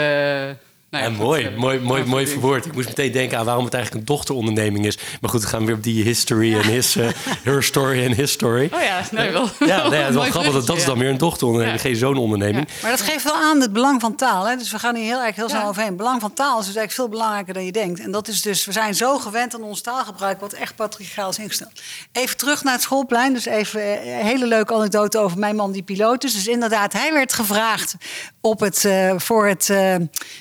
[0.92, 2.66] Eh, nou Ja, mooi, eh, mooi, mooi, mooi verwoord.
[2.66, 4.98] Ik moest meteen denken aan waarom het eigenlijk een dochteronderneming is.
[5.20, 7.09] Maar goed, we gaan weer op die history en his, eh,
[7.42, 8.70] her story en his story.
[8.74, 9.48] Oh ja, nee, wel.
[9.59, 10.52] Ja, nee, het is wel grappig.
[10.52, 11.88] Dat, dat is dan weer een dochteronderneming, Ja.
[11.88, 12.68] geen zoononderneming.
[12.83, 14.44] Maar dat geeft wel aan het belang van taal.
[14.46, 14.57] Hè?
[14.57, 15.66] Dus we gaan hier heel erg heel snel Ja.
[15.68, 15.96] overheen.
[15.96, 18.00] Belang van taal is dus eigenlijk veel belangrijker dan je denkt.
[18.00, 21.38] En dat is dus, we zijn zo gewend aan ons taalgebruik, wat echt patriarchaal is
[21.38, 21.72] ingesteld.
[22.12, 23.33] Even terug naar het schoolplein.
[23.33, 26.33] Dus even eh, een hele leuke anekdote over mijn man die piloot is.
[26.35, 27.94] Dus inderdaad, hij werd gevraagd
[28.40, 29.94] op het, eh, voor het, eh,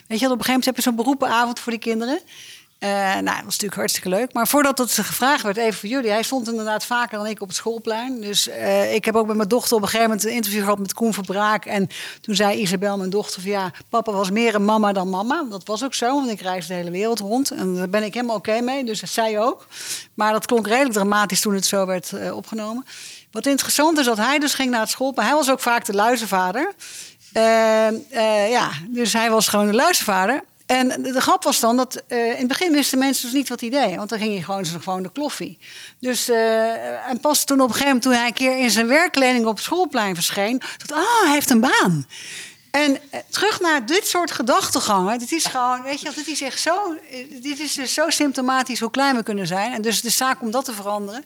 [0.07, 2.19] weet je, wel, op een gegeven moment heb je zo'n beroepenavond voor die kinderen.
[2.81, 4.33] Eh, nou, dat was natuurlijk hartstikke leuk.
[4.33, 6.09] Maar voordat dat gevraagd werd, even voor jullie.
[6.09, 8.21] Hij stond inderdaad vaker dan ik op het schoolplein.
[8.21, 10.79] Dus eh, ik heb ook met mijn dochter op een gegeven moment een interview gehad
[10.79, 11.65] met Koen Verbraak.
[11.65, 11.87] En
[12.21, 15.45] toen zei Isabel, mijn dochter, van ja, papa was meer een mama dan mama.
[15.49, 17.51] Dat was ook zo, want ik reis de hele wereld rond.
[17.51, 19.67] En daar ben ik helemaal oké mee, dus zei ook.
[20.13, 22.85] Maar dat klonk redelijk dramatisch toen het zo werd eh, opgenomen.
[23.31, 25.27] Wat interessant is dat hij dus ging naar het schoolplein.
[25.27, 26.73] Hij was ook vaak de luizenvader.
[27.33, 30.43] Eh, eh, ja, dus hij was gewoon de luizenvader.
[30.71, 33.49] En de, de grap was dan dat eh, in het begin wisten mensen dus niet
[33.49, 33.95] wat hij deed.
[33.95, 35.57] Want dan ging hij gewoon, gewoon de kloffie.
[35.99, 38.87] Dus, eh, en pas toen op een gegeven moment, toen hij een keer in zijn
[38.87, 42.07] werkkleding op het schoolplein verscheen, dacht ah, hij heeft een baan.
[42.71, 42.97] En
[43.29, 45.19] terug naar dit soort gedachtegangen.
[45.19, 46.95] Dit is gewoon, weet je, dit is echt zo.
[47.41, 49.73] Dit is dus zo symptomatisch hoe klein we kunnen zijn.
[49.73, 51.23] En dus is zaak om dat te veranderen.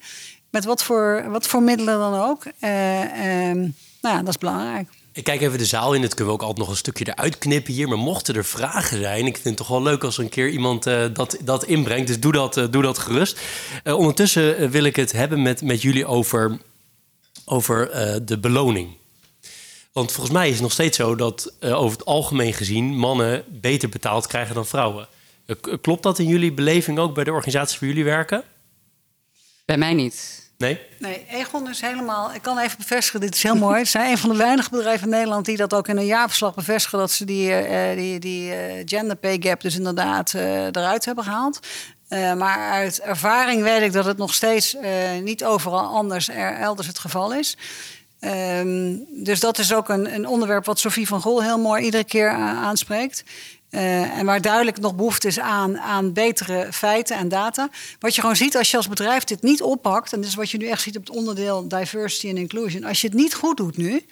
[0.49, 2.43] Met wat voor, wat voor middelen dan ook.
[2.59, 3.59] Eh, ehm,
[4.01, 4.89] nou ja, dat is belangrijk.
[5.15, 6.01] Ik kijk even de zaal in.
[6.01, 7.87] Dat kunnen we ook altijd nog een stukje eruit knippen hier.
[7.87, 10.85] Maar mochten er vragen zijn, ik vind het toch wel leuk als een keer iemand
[10.85, 12.07] eh, dat, dat inbrengt.
[12.07, 13.39] Dus doe dat, eh, doe dat gerust.
[13.83, 16.57] Eh, ondertussen wil ik het hebben met, met jullie over,
[17.45, 17.91] over
[18.25, 18.89] de beloning.
[19.91, 23.89] Want volgens mij is het nog steeds zo dat over het algemeen gezien mannen beter
[23.89, 25.07] betaald krijgen dan vrouwen.
[25.81, 28.43] Klopt dat in jullie beleving ook bij de organisatie waar jullie werken?
[29.65, 30.44] Bij mij niet.
[30.57, 30.79] Nee?
[30.99, 32.33] Nee, Egon is helemaal.
[32.33, 33.79] Ik kan even bevestigen, dit is heel mooi.
[33.79, 36.53] Het zijn een van de weinige bedrijven in Nederland die dat ook in een jaarverslag
[36.53, 36.99] bevestigen.
[36.99, 41.23] Dat ze die, eh, die, die eh, gender pay gap dus inderdaad eh, eruit hebben
[41.23, 41.59] gehaald.
[42.07, 44.75] Eh, maar uit ervaring weet ik dat het nog steeds
[45.21, 47.57] niet overal anders er, elders het geval is.
[48.19, 52.03] Ehm, dus dat is ook een, een onderwerp wat Sophie van Gol heel mooi iedere
[52.03, 53.23] keer aanspreekt.
[53.75, 57.69] Eh, en waar duidelijk nog behoefte is aan, aan betere feiten en data.
[57.99, 60.51] Wat je gewoon ziet als je als bedrijf dit niet oppakt, en dit is wat
[60.51, 62.83] je nu echt ziet op het onderdeel diversity and inclusion.
[62.83, 64.05] Als je het niet goed doet nu,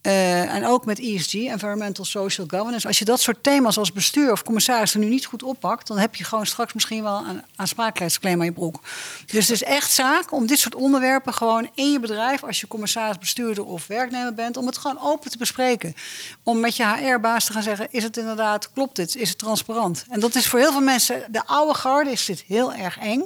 [0.00, 2.86] eh, en ook met ESG, Environmental Social Governance.
[2.86, 5.98] Als je dat soort thema's als bestuur of commissaris er nu niet goed oppakt, dan
[5.98, 8.80] heb je gewoon straks misschien wel een aansprakelijkheidsclaim aan je broek.
[9.26, 12.66] Dus het is echt zaak om dit soort onderwerpen gewoon in je bedrijf, als je
[12.66, 15.94] commissaris, bestuurder of werknemer bent, om het gewoon open te bespreken.
[16.42, 19.16] Om met je HR-baas te gaan zeggen: is het inderdaad, klopt dit?
[19.16, 20.04] Is het transparant?
[20.08, 23.24] En dat is voor heel veel mensen, de oude garde, is dit heel erg eng.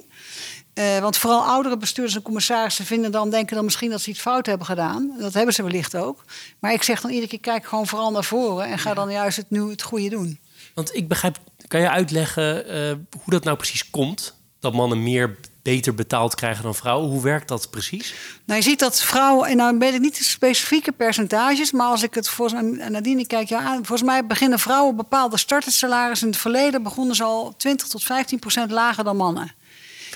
[0.74, 4.20] Eh, want vooral oudere bestuurders en commissarissen vinden dan, denken dan misschien dat ze iets
[4.20, 5.14] fout hebben gedaan.
[5.18, 6.24] Dat hebben ze wellicht ook.
[6.59, 9.37] Maar ik zeg dan iedere keer, kijk gewoon vooral naar voren en ga dan juist
[9.37, 10.38] het nu het goede doen.
[10.74, 14.35] Want ik begrijp, kan je uitleggen eh, hoe dat nou precies komt?
[14.59, 17.11] Dat mannen meer beter betaald krijgen dan vrouwen.
[17.11, 18.14] Hoe werkt dat precies?
[18.44, 22.02] Nou, je ziet dat vrouwen, en nou weet ik niet de specifieke percentages, maar als
[22.02, 26.22] ik het volgens mij, Nadine, ik kijk jou aan, volgens mij beginnen vrouwen bepaalde startersalaris.
[26.22, 29.54] In het verleden begonnen ze al 20 tot 15 procent lager dan mannen.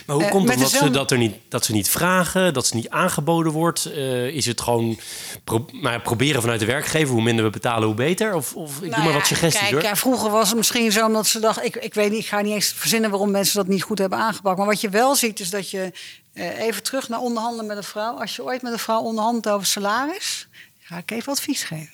[0.07, 2.77] Maar hoe komt het dat ze, dat, er niet, dat ze niet vragen, dat ze
[2.77, 3.87] niet aangeboden wordt?
[3.87, 4.99] Uh, is het gewoon
[5.45, 8.35] pro maar proberen vanuit de werkgever, hoe minder we betalen, hoe beter?
[8.35, 9.83] Of, of ik nou doe maar wat suggesties kijk, hoor.
[9.83, 12.41] Ja, vroeger was het misschien zo omdat ze dachten, ik, ik weet niet, ik ga
[12.41, 14.59] niet eens verzinnen waarom mensen dat niet goed hebben aangepakt.
[14.59, 15.93] Maar wat je wel ziet is dat je
[16.35, 18.21] uh, even terug naar onderhandelen met een vrouw.
[18.21, 20.49] Als je ooit met een vrouw onderhandelt over salaris,
[20.81, 21.93] ga ik even advies geven.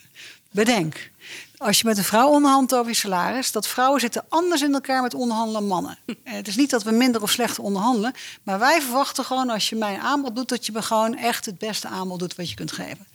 [0.50, 1.10] Bedenk,
[1.60, 5.02] als je met een vrouw onderhandelt over je salaris, dat vrouwen zitten anders in elkaar
[5.02, 5.98] met onderhandelen dan mannen.
[6.06, 9.68] En het is niet dat we minder of slechter onderhandelen, maar wij verwachten gewoon als
[9.68, 12.48] je mij een aanbod doet, dat je me gewoon echt het beste aanbod doet wat
[12.48, 13.06] je kunt geven.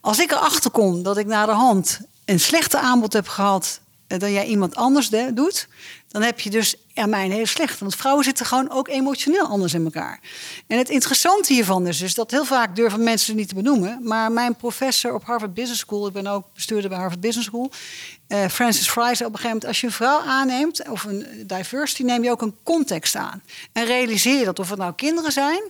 [0.00, 4.18] Als ik erachter kom dat ik naar de hand een slechte aanbod heb gehad eh,
[4.18, 5.68] dan jij iemand anders doet,
[6.08, 7.78] dan heb je dus aan mij een hele slechte.
[7.78, 10.20] Want vrouwen zitten gewoon ook emotioneel anders in elkaar.
[10.66, 13.98] En het interessante hiervan is dus dat heel vaak durven mensen het niet te benoemen.
[14.02, 17.70] Maar mijn professor op Harvard Business School, ik ben ook bestuurder bij Harvard Business School,
[18.28, 21.26] uh, Francis Fry zei op een gegeven moment: als je een vrouw aanneemt, of een
[21.46, 23.42] diversity, neem je ook een context aan.
[23.72, 25.62] En realiseer je dat of het nou kinderen zijn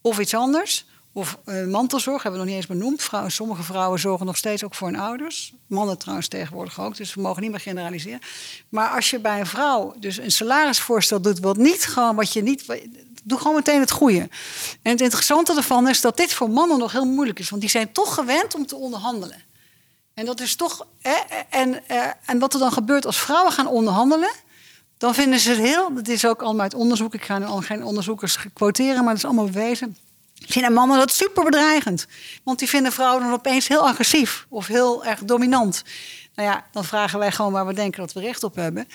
[0.00, 0.84] of iets anders
[1.16, 3.02] of uh, mantelzorg hebben we nog niet eens benoemd.
[3.02, 5.52] Vrouwen, sommige vrouwen zorgen nog steeds ook voor hun ouders.
[5.66, 8.20] Mannen trouwens tegenwoordig ook, dus we mogen niet meer generaliseren.
[8.68, 12.42] Maar als je bij een vrouw dus een salarisvoorstel doet, wat niet gewoon wat je
[12.42, 12.64] niet.
[13.24, 14.28] Doe gewoon meteen het goede.
[14.82, 17.70] En het interessante ervan is dat dit voor mannen nog heel moeilijk is, want die
[17.70, 19.42] zijn toch gewend om te onderhandelen.
[20.14, 20.86] En dat is toch.
[21.50, 24.32] en, uh, en wat er dan gebeurt als vrouwen gaan onderhandelen,
[24.98, 25.94] dan vinden ze het heel.
[25.94, 27.14] Dat is ook allemaal uit onderzoek.
[27.14, 29.96] Ik ga nu al geen onderzoekers quoteren, maar dat is allemaal bewezen
[30.46, 32.06] vinden mannen dat super bedreigend.
[32.44, 35.82] Want die vinden vrouwen dan opeens heel agressief of heel erg dominant.
[36.36, 38.88] Nou ja, dan vragen wij gewoon waar we denken dat we recht op hebben.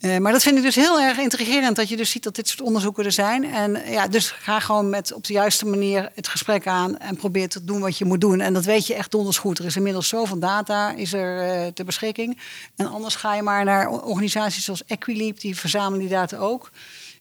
[0.00, 2.48] Uh, maar dat vind ik dus heel erg intrigerend dat je dus ziet dat dit
[2.48, 3.44] soort onderzoeken er zijn.
[3.44, 7.48] En ja, dus ga gewoon met op de juiste manier het gesprek aan en probeer
[7.48, 8.40] te doen wat je moet doen.
[8.40, 9.58] En dat weet je echt donders goed.
[9.58, 12.40] Er is inmiddels zoveel data is er uh, ter beschikking.
[12.76, 16.70] En anders ga je maar naar organisaties zoals Equileap, die verzamelen die data ook.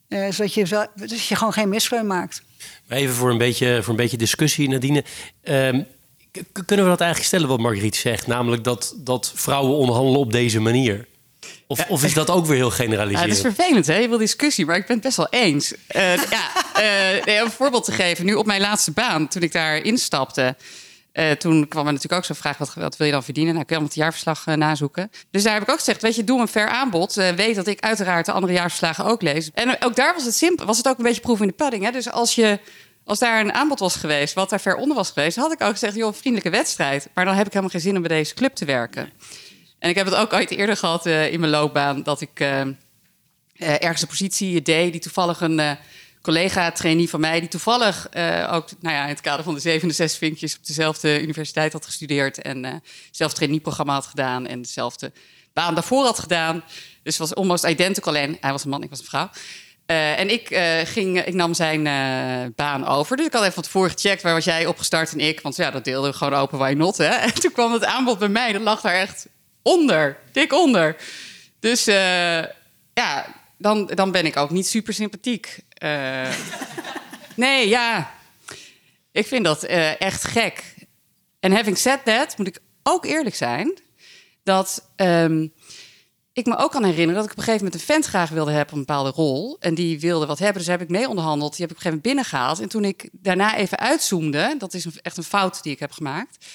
[0.10, 2.41] Uh, zodat je, dus je gewoon geen misleun maakt.
[2.89, 5.04] Even voor een beetje, voor een beetje discussie, Nadine.
[5.44, 5.86] Um,
[6.65, 8.28] kunnen we dat eigenlijk stellen wat Margriet zegt?
[8.28, 11.08] Namelijk dat, dat vrouwen onderhandelen op deze manier.
[11.68, 11.86] Of, ja.
[11.89, 13.36] of is dat ook weer heel generaliserend?
[13.36, 13.98] Ja, dat is vervelend, hè?
[13.98, 15.74] Je wil discussie, maar ik ben het best wel eens.
[15.96, 16.52] Uh, ja,
[17.26, 18.26] uh, om een voorbeeld te geven.
[18.26, 20.56] Nu op mijn laatste baan, toen ik daar instapte...
[21.15, 23.54] Uh, toen kwam er natuurlijk ook zo'n vraag: wat, wil je dan verdienen?
[23.54, 25.12] Nou, ik kan het jaarverslag uh, nazoeken.
[25.32, 27.17] Dus daar heb ik ook gezegd: Weet je, doe een fair aanbod.
[27.17, 29.51] Uh, weet dat ik uiteraard de andere jaarverslagen ook lees.
[29.54, 31.84] En ook daar was het simpel, was het ook een beetje proef in de pudding.
[31.84, 31.91] Hè?
[31.91, 32.60] Dus als, je,
[33.04, 35.71] als daar een aanbod was geweest, wat daar ver onder was geweest, had ik ook
[35.71, 37.10] gezegd: joh, vriendelijke wedstrijd.
[37.13, 39.10] Maar dan heb ik helemaal geen zin om bij deze club te werken.
[39.80, 42.39] En ik heb het ook ooit eerder gehad in mijn loopbaan dat ik
[43.58, 45.78] ergens een positie deed die toevallig een
[46.25, 49.93] collega-trainee van mij, die toevallig uh, ook nou ja, in het kader van de zevende
[49.93, 52.71] zes vinkjes op dezelfde universiteit had gestudeerd en uh,
[53.05, 55.11] hetzelfde trainee-programma had gedaan en dezelfde
[55.53, 56.63] baan daarvoor had gedaan.
[57.03, 58.13] Dus was almost identical.
[58.13, 59.29] Alleen hij was een man, ik was een vrouw.
[59.88, 60.47] Uh, en ik,
[60.88, 61.83] ging, ik nam zijn
[62.55, 63.17] baan over.
[63.17, 65.41] Dus ik had even van tevoren gecheckt waar was jij opgestart en ik.
[65.41, 66.97] Want ja, dat deelden we gewoon open, why not.
[66.97, 67.15] Hè?
[67.25, 68.51] En toen kwam het aanbod bij mij.
[68.51, 69.27] Dat lag daar echt
[69.61, 70.95] onder, dik onder.
[71.59, 71.85] Dus
[72.93, 73.35] ja,
[73.65, 75.60] dan, dan ben ik ook niet super sympathiek.
[75.84, 76.30] Uh,
[77.36, 78.12] nee, ja.
[79.12, 80.75] Ik vind dat uh, echt gek.
[81.39, 83.80] En having said that, moet ik ook eerlijk zijn...
[84.43, 85.54] dat um,
[86.34, 88.51] ik me ook kan herinneren dat ik op een gegeven moment een vent graag wilde
[88.51, 88.73] hebben...
[88.73, 89.58] een bepaalde rol.
[89.60, 91.56] En die wilde wat hebben, dus heb ik mee onderhandeld.
[91.56, 92.60] Die heb ik op een gegeven moment binnengehaald.
[92.60, 94.56] En toen ik daarna even uitzoomde...
[94.58, 96.45] dat is echt een fout die ik heb gemaakt...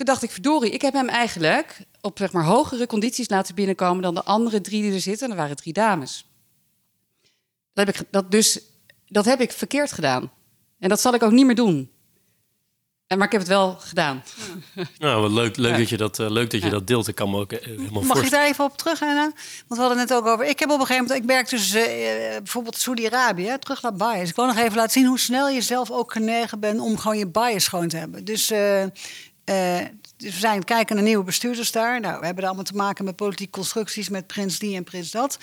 [0.00, 4.02] Toen dacht ik, verdorie, ik heb hem eigenlijk op zeg maar, hogere condities laten binnenkomen
[4.02, 5.26] dan de andere drie die er zitten.
[5.26, 6.26] En er waren drie dames.
[7.72, 8.60] Dat heb ik, dat dus,
[9.06, 10.30] dat heb ik verkeerd gedaan.
[10.78, 11.90] En dat zal ik ook niet meer doen.
[13.06, 14.22] En, maar ik heb het wel gedaan.
[14.98, 17.08] Nou, wat leuk, leuk dat je dat, uh, leuk dat je dat deelt.
[17.08, 19.22] Ik kan me ook uh, helemaal Mag ik daar even op terug, Anna?
[19.22, 19.34] Want
[19.66, 20.46] we hadden het net ook over...
[20.46, 21.22] Ik heb op een gegeven moment...
[21.22, 21.82] Ik werk dus uh,
[22.36, 24.28] bijvoorbeeld Saudi-Arabië, terug naar bias.
[24.28, 26.80] Ik wil nog even laten zien hoe snel je zelf ook genegen bent...
[26.80, 28.24] om gewoon je bias schoon te hebben.
[28.24, 28.52] Dus...
[30.16, 32.00] Dus we zijn kijken naar nieuwe bestuurders daar.
[32.00, 35.38] Nou, we hebben allemaal te maken met politieke constructies, met prins die en prins dat.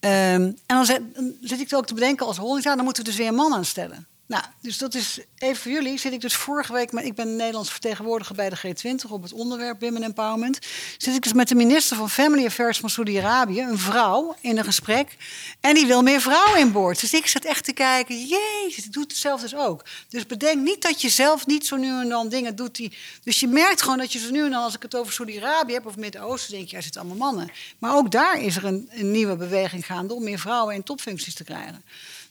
[0.00, 1.00] Um, en dan zit,
[1.40, 4.06] zit, ik ook te bedenken als holding, dan moeten we dus weer een man aanstellen.
[4.28, 5.98] Nou, dus dat is even voor jullie.
[5.98, 9.32] Zit ik dus vorige week, maar ik ben Nederlands vertegenwoordiger bij de G20 op het
[9.32, 10.58] onderwerp Women Empowerment.
[10.98, 14.64] Zit ik dus met de minister van Family Affairs van Saudi-Arabië, een vrouw, in een
[14.64, 15.16] gesprek.
[15.60, 17.00] En die wil meer vrouwen in boord.
[17.00, 19.84] Dus ik zat echt te kijken, jezus, ik doe het zelf dus ook.
[20.08, 22.92] Dus bedenk niet dat je zelf niet zo nu en dan dingen doet die.
[23.22, 25.72] Dus je merkt gewoon dat je zo nu en dan, als ik het over Saudi-Arabië
[25.72, 27.50] heb of Midden-Oosten, denk je, er zitten allemaal mannen.
[27.78, 31.34] Maar ook daar is er een, een nieuwe beweging gaande om meer vrouwen in topfuncties
[31.34, 31.84] te krijgen.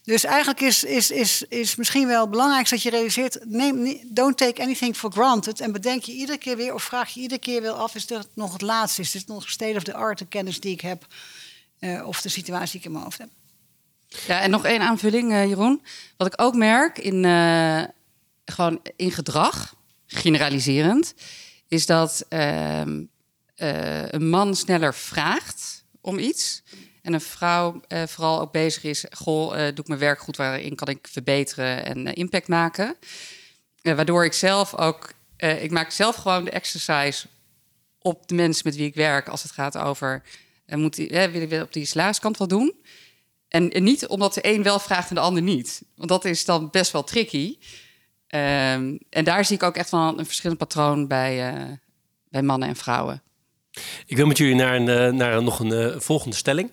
[0.08, 4.36] Dus eigenlijk is, is, is, is misschien wel het belangrijkste dat je realiseert: neem, don't
[4.36, 5.60] take anything for granted.
[5.60, 8.28] En bedenk je iedere keer weer, of vraag je iedere keer weer af: is dit
[8.34, 9.00] nog het laatste?
[9.00, 11.06] Is dit nog state of the art, de kennis die ik heb?
[11.80, 13.28] Uh, of de situatie die ik in mijn hoofd heb?
[14.26, 15.82] Ja, en nog één aanvulling, uh, Jeroen.
[16.16, 17.82] Wat ik ook merk in, uh,
[18.44, 19.74] gewoon in gedrag,
[20.06, 21.14] generaliserend,
[21.68, 23.02] is dat ehm,
[23.56, 26.62] een man sneller vraagt om iets
[27.08, 30.36] en een vrouw uh, vooral ook bezig is, goh, uh, doe ik mijn werk goed,
[30.36, 32.96] waarin kan ik verbeteren en uh, impact maken.
[33.82, 37.26] waardoor ik zelf ook, ik maak zelf gewoon de exercise
[37.98, 40.22] op de mensen met wie ik werk, als het gaat over,
[40.66, 42.74] moet die, wil ik op die salariskant wel doen?
[43.48, 45.82] En, niet omdat de een wel vraagt en de ander niet.
[45.94, 47.56] Want dat is dan best wel tricky.
[47.58, 51.54] Um, en daar zie ik ook echt wel een verschillend patroon bij,
[52.28, 53.22] bij mannen en vrouwen.
[54.06, 56.70] Ik wil met jullie naar, een, naar nog een volgende stelling.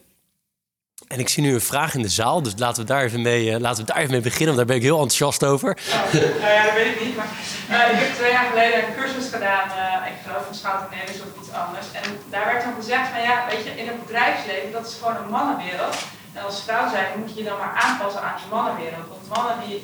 [1.07, 3.43] En ik zie nu een vraag in de zaal, dus laten we daar even mee,
[3.45, 5.69] uh, laten we daar even mee beginnen, want daar ben ik heel enthousiast over.
[6.13, 7.31] nou ja, dat weet ik niet, maar
[7.69, 11.29] uh, ik heb twee jaar geleden een cursus gedaan, uh, ik geloof in schoudernelis of
[11.41, 11.87] iets anders.
[12.01, 15.17] En daar werd dan gezegd van ja, weet je, in het bedrijfsleven, dat is gewoon
[15.21, 15.95] een mannenwereld.
[16.35, 19.07] En als vrouw zijn moet je je dan maar aanpassen aan die mannenwereld.
[19.13, 19.77] Want mannen die,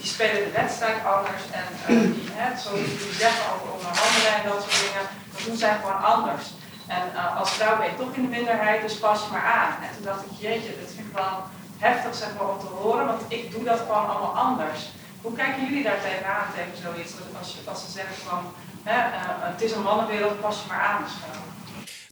[0.00, 1.66] die, spelen de wedstrijd anders en
[2.16, 6.02] die, hè, zo die zeggen over onderhandelen en dat soort dingen, dat doen zij gewoon
[6.14, 6.44] anders.
[6.86, 9.72] En uh, als vrouw ben je toch in de minderheid, dus pas je maar aan.
[9.82, 11.36] En toen dacht ik, jeetje, dat vind ik wel
[11.78, 14.80] heftig zeg maar, om te horen, want ik doe dat gewoon allemaal anders.
[15.22, 17.12] Hoe kijken jullie daar tegenaan tegen zoiets?
[17.38, 18.40] Als, je, als ze zeggen van,
[18.82, 21.02] hè, uh, het is een mannenwereld, pas je maar aan.
[21.04, 21.14] Dus,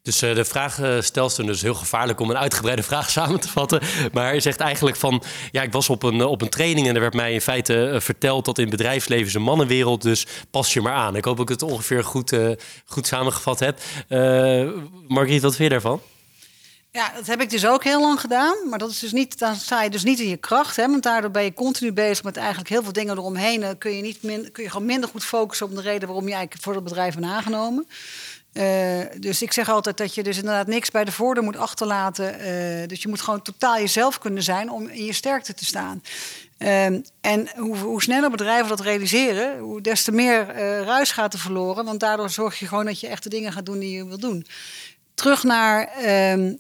[0.03, 3.81] dus uh, de vraagstelster, dus heel gevaarlijk om een uitgebreide vraag samen te vatten.
[4.13, 7.01] Maar hij zegt eigenlijk van, ja, ik was op een, op een training en er
[7.01, 10.81] werd mij in feite uh, verteld dat in bedrijfsleven is een mannenwereld, dus pas je
[10.81, 11.17] maar aan.
[11.17, 12.51] Ik hoop dat ik het ongeveer goed, uh,
[12.85, 13.81] goed samengevat heb.
[15.09, 16.01] Margriet, wat vind je daarvan?
[16.91, 18.57] Ja, dat heb ik dus ook heel lang gedaan.
[18.69, 20.77] Maar dat is dus niet, dan sta je dus niet in je kracht.
[20.77, 23.79] Hè, want daardoor ben je continu bezig met eigenlijk heel veel dingen eromheen.
[23.79, 26.35] Kun je, niet min, kun je gewoon minder goed focussen op de reden waarom je
[26.35, 27.87] eigenlijk voor het bedrijf bent aangenomen.
[28.53, 32.35] Uh, dus ik zeg altijd dat je dus inderdaad niks bij de voordeur moet achterlaten.
[32.41, 36.03] Uh, dus je moet gewoon totaal jezelf kunnen zijn om in je sterkte te staan.
[36.59, 36.85] Uh,
[37.21, 40.47] en hoe, hoe, sneller bedrijven dat realiseren, hoe des te meer
[40.85, 41.85] ruis gaat er verloren.
[41.85, 44.19] Want daardoor zorg je gewoon dat je echt de dingen gaat doen die je wil
[44.19, 44.47] doen.
[45.15, 46.55] Terug naar ehm,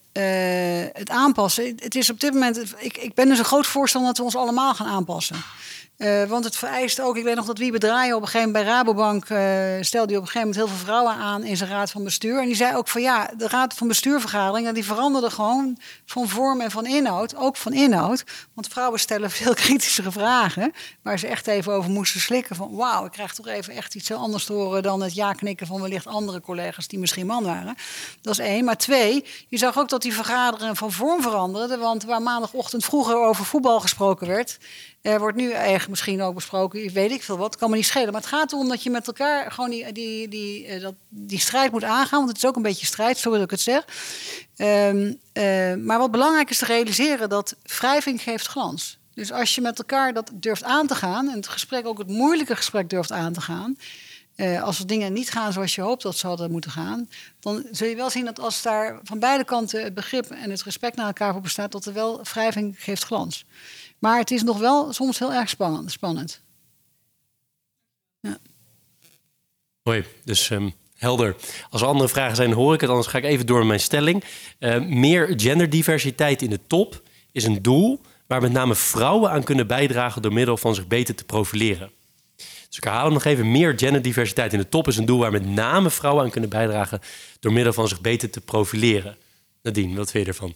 [0.93, 1.75] het aanpassen.
[1.79, 2.75] Het is op dit moment.
[2.79, 5.37] Ik, ik ben dus een groot voorstander dat we ons allemaal gaan aanpassen.
[6.03, 8.65] Uh, want het vereist ook, ik weet nog dat Wiebe Draaien op een gegeven moment
[8.65, 9.39] bij Rabobank uh,
[9.81, 12.41] stelde hij op een gegeven moment heel veel vrouwen aan in zijn raad van bestuur.
[12.41, 16.61] En die zei ook van ja, de raad van bestuurvergaderingen die veranderde gewoon van vorm
[16.61, 18.25] en van inhoud, ook van inhoud.
[18.55, 20.73] Want vrouwen stellen veel kritischere vragen,
[21.03, 24.09] waar ze echt even over moesten slikken van wauw, ik krijg toch even echt iets
[24.09, 27.77] heel anders te horen dan het ja-knikken van wellicht andere collega's die misschien man waren.
[28.21, 28.65] Dat is één.
[28.65, 33.17] Maar twee, je zag ook dat die vergaderingen van vorm veranderden, want waar maandagochtend vroeger
[33.17, 34.59] over voetbal gesproken werd,
[35.03, 38.13] er wordt nu eigenlijk misschien ook besproken, weet ik veel wat, kan me niet schelen.
[38.13, 41.39] Maar het gaat erom dat je met elkaar gewoon die, die, die, uh, dat, die
[41.39, 42.19] strijd moet aangaan.
[42.19, 43.85] Want het is ook een beetje strijd, zo wil ik het zeg.
[44.57, 48.99] Um, uh, maar wat belangrijk is te realiseren, dat wrijving geeft glans.
[49.15, 52.09] Dus als je met elkaar dat durft aan te gaan, en het gesprek ook het
[52.09, 53.77] moeilijke gesprek durft aan te gaan.
[54.37, 57.09] Uh, als er dingen niet gaan zoals je hoopt dat ze hadden moeten gaan,
[57.41, 60.63] dan zul je wel zien dat als daar van beide kanten het begrip en het
[60.63, 63.45] respect naar elkaar voor bestaat, dat er wel wrijving geeft glans.
[64.03, 65.93] Maar het is nog wel soms heel erg spannend.
[65.93, 66.41] spannend.
[68.21, 68.39] Ja.
[69.83, 71.37] Hoi, dus um, helder.
[71.71, 72.91] Als er andere vragen zijn, hoor ik het.
[72.91, 74.25] Anders ga ik even door met mijn stelling.
[74.59, 79.67] Uh, meer genderdiversiteit in de top is een doel waar met name vrouwen aan kunnen
[79.67, 81.91] bijdragen door middel van zich beter te profileren.
[82.37, 83.51] Dus ik herhaal hem nog even.
[83.51, 87.01] Meer genderdiversiteit in de top is een doel waar met name vrouwen aan kunnen bijdragen
[87.41, 89.17] door middel van zich beter te profileren.
[89.63, 90.55] Nadine, wat vind je ervan?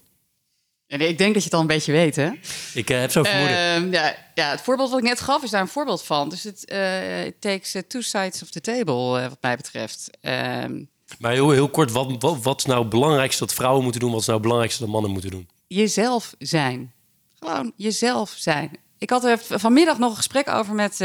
[0.87, 2.31] Ik denk dat je het al een beetje weet, hè?
[2.75, 3.87] Ik uh, heb zo vermoeden.
[3.87, 6.29] Uh, ja, ja, het voorbeeld wat ik net gaf is daar een voorbeeld van.
[6.29, 10.11] Dus het uh, takes two sides of the table, wat mij betreft.
[10.21, 10.83] Ehm,
[11.19, 14.11] maar heel, heel kort, wat, wat, wat, is nou het belangrijkste dat vrouwen moeten doen?
[14.11, 15.49] Wat is nou het belangrijkste dat mannen moeten doen?
[15.67, 16.93] Jezelf zijn.
[17.39, 18.71] Gewoon jezelf zijn.
[18.99, 20.99] Ik had er vanmiddag nog een gesprek over met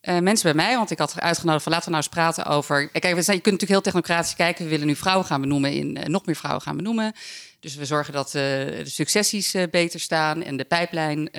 [0.00, 0.76] mensen bij mij.
[0.76, 2.88] Want ik had uitgenodigd van laten we nou eens praten over...
[2.88, 4.64] Kijk, we zijn, je kunt natuurlijk heel technocratisch kijken.
[4.64, 7.14] We willen nu vrouwen gaan benoemen, in, nog meer vrouwen gaan benoemen
[7.62, 11.34] Dus we zorgen dat de successies beter staan en de pijplijn 50-50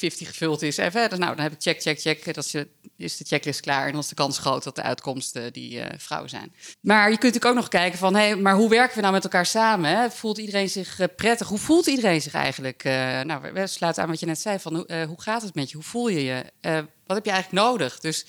[0.00, 0.78] gevuld is.
[0.78, 2.34] En verder, nou, dan heb ik check, check, check.
[2.34, 2.54] Dat
[2.96, 3.86] is de checklist klaar.
[3.86, 6.54] En dan is de kans groot dat de uitkomsten die vrouwen zijn.
[6.80, 9.12] Maar je kunt natuurlijk ook nog kijken van, hé, hey, maar hoe werken we nou
[9.12, 9.90] met elkaar samen?
[9.90, 10.10] Hè?
[10.10, 11.48] Voelt iedereen zich prettig?
[11.48, 12.84] Hoe voelt iedereen zich eigenlijk?
[13.24, 14.74] nou, we sluiten aan wat je net zei van,
[15.06, 15.76] hoe gaat het met je?
[15.76, 16.44] Hoe voel je je?
[17.06, 18.00] wat heb je eigenlijk nodig?
[18.00, 18.26] Dus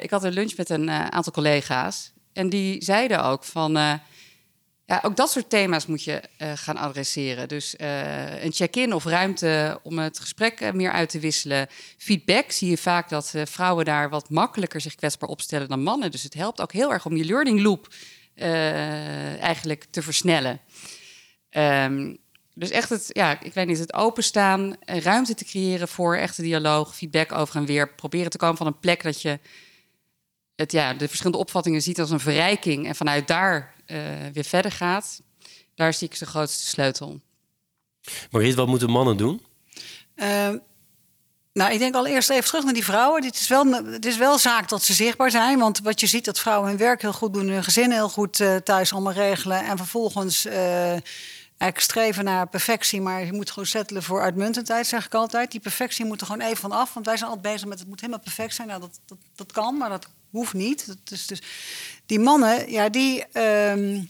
[0.00, 2.12] ik had een lunch met een aantal collega's.
[2.32, 4.00] En die zeiden ook van.
[4.84, 7.48] Ja, ook dat soort thema's moet je uh, gaan adresseren.
[7.48, 11.66] Dus uh, een check-in of ruimte om het gesprek meer uit te wisselen.
[11.98, 16.10] Feedback zie je vaak dat vrouwen daar wat makkelijker zich kwetsbaar opstellen dan mannen.
[16.10, 17.94] Dus het helpt ook heel erg om je learning loop
[19.40, 20.60] eigenlijk te versnellen.
[21.50, 22.18] Um,
[22.54, 26.96] dus echt het, ja, ik weet niet, het openstaan, ruimte te creëren voor echte dialoog,
[26.96, 27.94] feedback over en weer.
[27.94, 29.38] Proberen te komen van een plek dat je
[30.56, 33.98] het, ja, de verschillende opvattingen ziet als een verrijking en vanuit daar uh,
[34.32, 35.22] weer verder gaat,
[35.74, 37.20] daar zie ik de grootste sleutel.
[38.30, 39.42] Mariet, wat moeten mannen doen?
[40.16, 40.48] Uh,
[41.52, 43.24] nou, ik denk allereerst even terug naar die vrouwen.
[43.24, 45.58] Het is, wel, het is wel zaak dat ze zichtbaar zijn.
[45.58, 48.38] Want wat je ziet, dat vrouwen hun werk heel goed doen, hun gezin heel goed
[48.38, 49.64] uh, thuis allemaal regelen.
[49.64, 53.00] En vervolgens uh, eigenlijk streven naar perfectie.
[53.00, 55.50] Maar je moet gewoon settelen voor uitmuntendheid, zeg ik altijd.
[55.50, 56.94] Die perfectie moet er gewoon even van af.
[56.94, 58.68] Want wij zijn altijd bezig met het moet helemaal perfect zijn.
[58.68, 60.86] Nou, dat, dat, dat kan, maar dat hoeft niet.
[60.86, 61.42] Dat is dus,
[62.06, 64.08] die mannen, ja, die, um,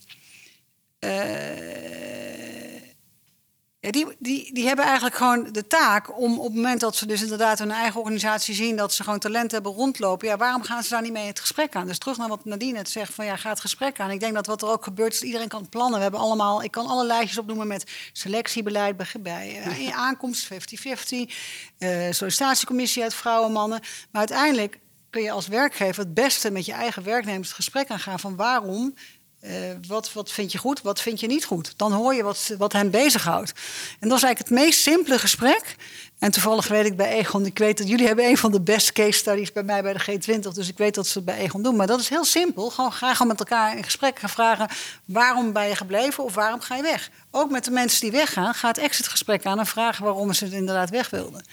[3.90, 7.22] die, die, die hebben eigenlijk gewoon de taak om op het moment dat ze dus
[7.22, 10.90] inderdaad hun eigen organisatie zien, dat ze gewoon talent hebben rondlopen, ja, waarom gaan ze
[10.90, 11.86] daar niet mee het gesprek aan?
[11.86, 14.10] Dus terug naar wat Nadine het zegt, van ja, ga het gesprek aan.
[14.10, 15.96] Ik denk dat wat er ook gebeurt, is iedereen kan plannen.
[15.96, 20.56] We hebben allemaal, ik kan alle lijstjes opnoemen met selectiebeleid bij, bij uh, aankomst, 50-50,
[21.78, 23.80] uh, sollicitatiecommissie uit vrouwen, mannen.
[24.10, 24.78] Maar uiteindelijk
[25.12, 28.94] kun je als werkgever het beste met je eigen werknemers het gesprek aangaan van waarom.
[29.44, 29.50] Uh,
[29.86, 31.74] wat, wat vind je goed, wat vind je niet goed?
[31.76, 33.52] Dan hoor je wat, wat hen bezighoudt.
[34.00, 35.76] En dat is eigenlijk het meest simpele gesprek.
[36.18, 38.92] En toevallig weet ik bij Egon, ik weet dat jullie hebben een van de best
[38.92, 41.62] case studies bij mij bij de G20, dus ik weet dat ze het bij Egon
[41.62, 41.76] doen.
[41.76, 42.70] Maar dat is heel simpel.
[42.70, 44.68] Gewoon graag met elkaar in gesprek gaan vragen:
[45.04, 47.10] waarom ben je gebleven of waarom ga je weg?
[47.30, 50.52] Ook met de mensen die weggaan, ga het exitgesprek aan en vragen waarom ze het
[50.52, 51.44] inderdaad weg wilden.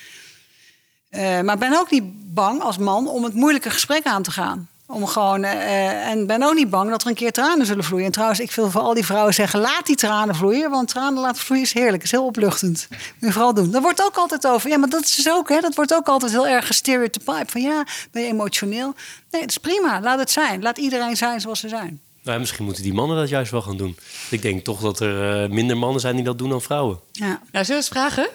[1.11, 4.67] Uh, maar ben ook niet bang als man om het moeilijke gesprek aan te gaan.
[4.85, 8.05] Om gewoon, uh, en ben ook niet bang dat er een keer tranen zullen vloeien.
[8.05, 10.69] En trouwens, ik wil voor al die vrouwen zeggen: laat die tranen vloeien.
[10.69, 12.87] Want tranen laten vloeien is heerlijk, is heel opluchtend.
[12.89, 13.71] Moet je vooral doen.
[13.71, 14.69] Daar wordt ook altijd over.
[14.69, 17.51] Ja, maar dat is dus ook, hè, dat wordt ook altijd heel erg gestereotyped.
[17.51, 18.95] Van ja, ben je emotioneel?
[19.31, 20.01] Nee, dat is prima.
[20.01, 20.61] Laat het zijn.
[20.61, 22.01] Laat iedereen zijn zoals ze zijn.
[22.23, 23.97] Nou, misschien moeten die mannen dat juist wel gaan doen.
[24.29, 26.99] Ik denk toch dat er uh, minder mannen zijn die dat doen dan vrouwen.
[27.11, 27.27] Ja.
[27.27, 28.29] Nou, zullen we eens vragen?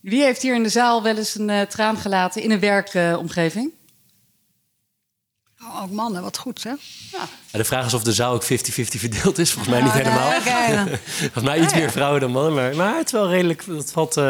[0.00, 3.70] Wie heeft hier in de zaal wel eens een uh, traan gelaten in een werkomgeving?
[5.62, 6.70] Uh, ook mannen, wat goed hè?
[7.12, 7.28] Ja.
[7.52, 9.50] de vraag is of de zaal ook 50-50 verdeeld is.
[9.50, 10.38] Volgens mij niet helemaal.
[10.38, 10.98] Okay.
[11.32, 12.54] Volgens mij iets meer vrouwen dan mannen.
[12.54, 13.66] Maar, maar het is wel redelijk.
[13.66, 14.16] Dat valt.
[14.16, 14.24] Uh,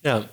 [0.00, 0.26] ja, dat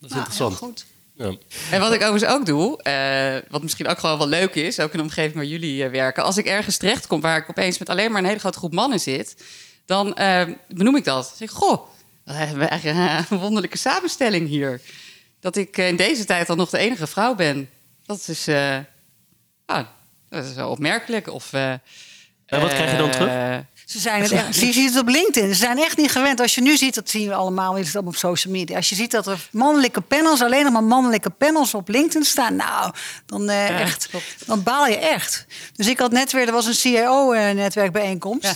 [0.00, 0.56] is nou, interessant.
[0.56, 0.86] goed.
[1.14, 1.34] Ja.
[1.70, 4.90] En wat ik overigens ook doe, uh, wat misschien ook gewoon wel leuk is, ook
[4.90, 6.24] in de omgeving waar jullie uh, werken.
[6.24, 8.72] Als ik ergens terecht kom waar ik opeens met alleen maar een hele grote groep
[8.72, 9.44] mannen zit,
[9.86, 11.24] dan uh, benoem ik dat.
[11.24, 11.91] Dan zeg ik, goh,
[12.24, 14.80] we hebben eigenlijk een wonderlijke samenstelling hier.
[15.40, 17.70] Dat ik eh, in deze tijd al nog de enige vrouw ben.
[18.04, 18.78] Dat is, uh,
[19.66, 19.86] ah,
[20.28, 21.28] dat is opmerkelijk.
[21.28, 21.80] Of, uh, en
[22.60, 23.64] wat krijg je dan terug?
[23.86, 25.48] Ze zijn het echt, je ziet het op LinkedIn.
[25.48, 26.40] Ze zijn echt niet gewend.
[26.40, 28.76] Als je nu ziet, dat zien we allemaal, is het op social media.
[28.76, 32.56] Als je ziet dat er mannelijke panels, alleen nog maar mannelijke panels op LinkedIn staan,
[32.56, 32.92] nou,
[33.26, 34.08] dan uh, echt,
[34.46, 35.46] dan baal je echt.
[35.76, 38.42] Dus ik had net weer, er was een CIO-netwerkbijeenkomst.
[38.44, 38.54] Ja,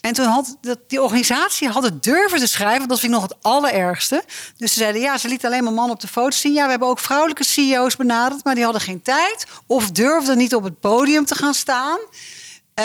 [0.00, 2.88] en toen had dat, die organisatie had het durven te schrijven.
[2.88, 4.24] Dat vind ik nog het allerergste.
[4.56, 6.52] Dus ze zeiden, ja, ze lieten alleen maar mannen op de foto zien.
[6.52, 10.54] Ja, we hebben ook vrouwelijke CEO's benaderd, maar die hadden geen tijd of durfden niet
[10.54, 11.98] op het podium te gaan staan.
[12.80, 12.84] Uh,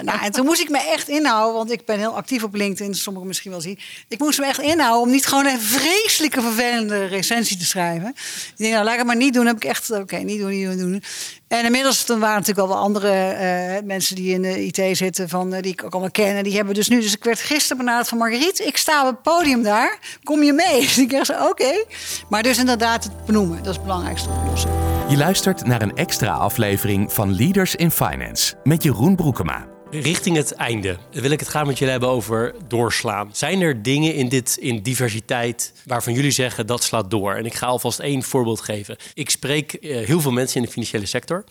[0.00, 2.94] nou, en toen moest ik me echt inhouden, want ik ben heel actief op LinkedIn,
[2.94, 3.78] sommigen misschien wel zien.
[4.08, 8.08] Ik moest me echt inhouden om niet gewoon een vreselijke, vervelende recensie te schrijven.
[8.08, 9.46] Ik denk, nou, laat ik het maar niet doen.
[9.46, 11.02] heb ik echt, oké, niet doen, niet doen.
[11.48, 13.36] En inmiddels dan waren natuurlijk al wel andere
[13.80, 16.44] uh, mensen die in de IT zitten, van, uh, die ik ook allemaal ken.
[16.44, 19.22] Die hebben dus nu, dus ik werd gisteren benaderd van Marguerite, ik sta op het
[19.22, 20.80] podium daar, kom je mee?
[20.94, 21.84] Dus ik dacht, oké.
[22.28, 24.93] Maar dus inderdaad het benoemen, dat is het belangrijkste oplossing.
[25.08, 29.68] Je luistert naar een extra aflevering van Leaders in Finance met Jeroen Broekema.
[29.90, 33.30] Richting het einde wil ik het gaan met jullie hebben over doorslaan.
[33.32, 37.34] Zijn er dingen in dit in diversiteit waarvan jullie zeggen dat slaat door?
[37.34, 38.96] En ik ga alvast één voorbeeld geven.
[39.14, 41.44] Ik spreek uh, heel veel mensen in de financiële sector.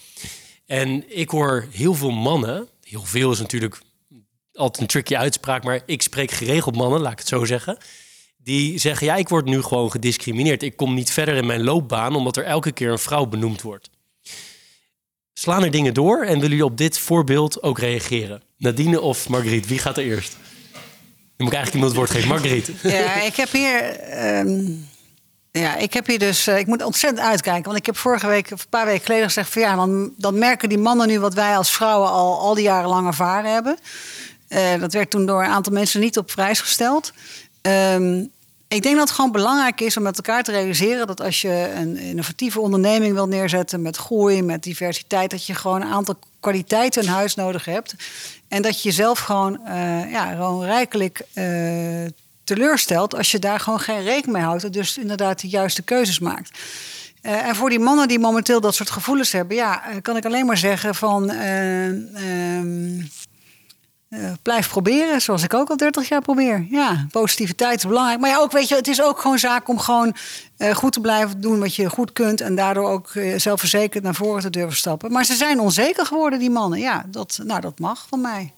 [0.66, 3.82] En ik hoor heel veel mannen, heel veel is natuurlijk
[4.54, 7.78] altijd een tricky uitspraak, maar ik spreek geregeld mannen, laat ik het zo zeggen.
[8.44, 10.64] Die zeggen, ja, ik word nu gewoon gediscrimineerd.
[10.64, 13.89] Ik kom niet verder in mijn loopbaan omdat er elke keer een vrouw benoemd wordt.
[15.34, 18.41] Slaan er dingen door en willen jullie op dit voorbeeld ook reageren?
[18.58, 20.38] Nadine of Margriet, wie gaat er eerst?
[21.38, 22.28] Je moet eigenlijk iemand het woord geven.
[22.28, 22.70] Margriet.
[22.84, 24.00] Ja, ik heb hier.
[24.00, 24.72] ehm,
[25.52, 26.48] ja, ik heb hier dus.
[26.48, 27.64] eh, ik moet ontzettend uitkijken.
[27.64, 30.38] Want ik heb vorige week, of een paar weken geleden gezegd: van ja, dan, dan
[30.38, 33.78] merken die mannen nu wat wij als vrouwen al, al die jaren lang ervaren hebben.
[34.48, 37.14] Eh, dat werd toen door een aantal mensen niet op prijs gesteld.
[37.62, 38.26] Ehm,
[38.74, 41.71] ik denk dat het gewoon belangrijk is om met elkaar te realiseren dat als je
[41.76, 47.01] een innovatieve onderneming wil neerzetten met groei, met diversiteit, dat je gewoon een aantal kwaliteiten
[47.01, 47.95] in huis nodig hebt.
[48.47, 51.45] En dat je jezelf gewoon, eh, ja, gewoon rijkelijk eh,
[52.43, 54.63] teleurstelt als je daar gewoon geen rekening mee houdt.
[54.63, 56.59] En dus inderdaad de juiste keuzes maakt.
[57.21, 60.45] Eh, en voor die mannen die momenteel dat soort gevoelens hebben, ja, kan ik alleen
[60.45, 61.30] maar zeggen van.
[61.30, 61.89] eh,
[64.14, 66.66] eh, blijf proberen, zoals ik ook al 30 jaar probeer.
[66.70, 68.20] Ja, positiviteit is belangrijk.
[68.20, 70.16] Maar ja, ook weet je, het is ook gewoon zaak om gewoon
[70.57, 72.41] eh, goed te blijven doen wat je goed kunt.
[72.41, 75.11] En daardoor ook eh, zelfverzekerd naar voren te durven stappen.
[75.11, 76.80] Maar ze zijn onzeker geworden, die mannen.
[76.80, 78.51] Ja, dat, nou, dat mag van mij.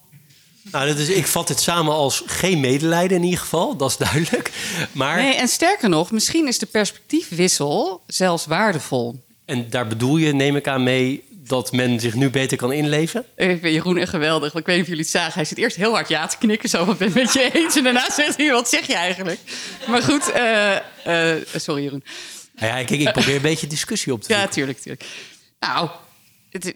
[0.72, 3.76] Nou, dat is, ik vat dit samen als geen medelijden in ieder geval.
[3.76, 4.51] Dat is duidelijk.
[4.91, 9.24] Maar, Nee, en sterker nog, misschien is de perspectiefwissel zelfs waardevol.
[9.45, 13.26] en daar bedoel je, neem ik aan mee, dat men zich nu beter kan inleven?
[13.36, 14.54] Ik vind Jeroen echt geweldig.
[14.54, 15.34] Ik weet niet of jullie het zagen.
[15.34, 16.70] Hij zit eerst heel hard ja te knikken.
[16.70, 17.76] Zo, wat ben met je eens?
[17.76, 19.39] En daarna zegt hij, wat zeg je eigenlijk?
[19.88, 20.76] Maar goed, eh,
[21.36, 22.04] eh, sorry Jeroen.
[22.56, 25.06] Nou ja, kijk, ik probeer een beetje discussie op te Ja, tuurlijk, tuurlijk.
[25.60, 25.89] Nou,
[26.50, 26.76] het,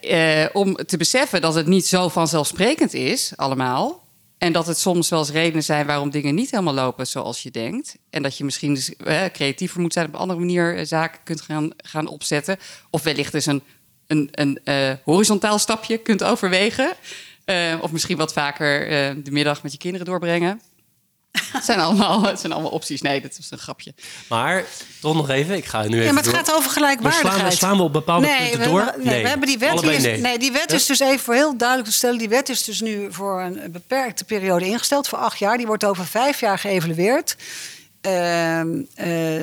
[0.00, 4.08] eh, om te beseffen dat het niet zo vanzelfsprekend is, allemaal.
[4.38, 7.50] En dat het soms wel eens redenen zijn waarom dingen niet helemaal lopen zoals je
[7.50, 7.96] denkt.
[8.10, 11.20] En dat je misschien dus, eh, creatiever moet zijn, op een andere manier eh, zaken
[11.24, 12.58] kunt gaan, gaan opzetten.
[12.90, 13.62] Of wellicht dus een,
[14.10, 16.92] een, een eh, horizontaal stapje kunt overwegen.
[17.44, 20.60] Eh, of misschien wat vaker eh, de middag met je kinderen doorbrengen.
[21.52, 23.00] Het zijn allemaal, het zijn allemaal opties.
[23.02, 23.94] Nee, dat is een grapje.
[24.28, 24.64] Maar
[25.00, 26.34] toch nog even, ik ga nu even Ja, maar het door.
[26.34, 27.34] gaat over Maar gelijkwaardigheid.
[27.34, 28.94] slaan, we- slaan we op bepaalde nee, punten we, door?
[28.96, 29.78] we- nee, we hebben die wet.
[29.78, 30.20] Die, is, nee.
[30.20, 32.18] nee, die wet is dus even voor heel duidelijk te stellen.
[32.18, 35.56] Die wet is dus nu voor een beperkte periode ingesteld, voor acht jaar.
[35.56, 37.36] Die wordt over vijf jaar geëvalueerd.
[38.00, 39.36] Ehm, eh,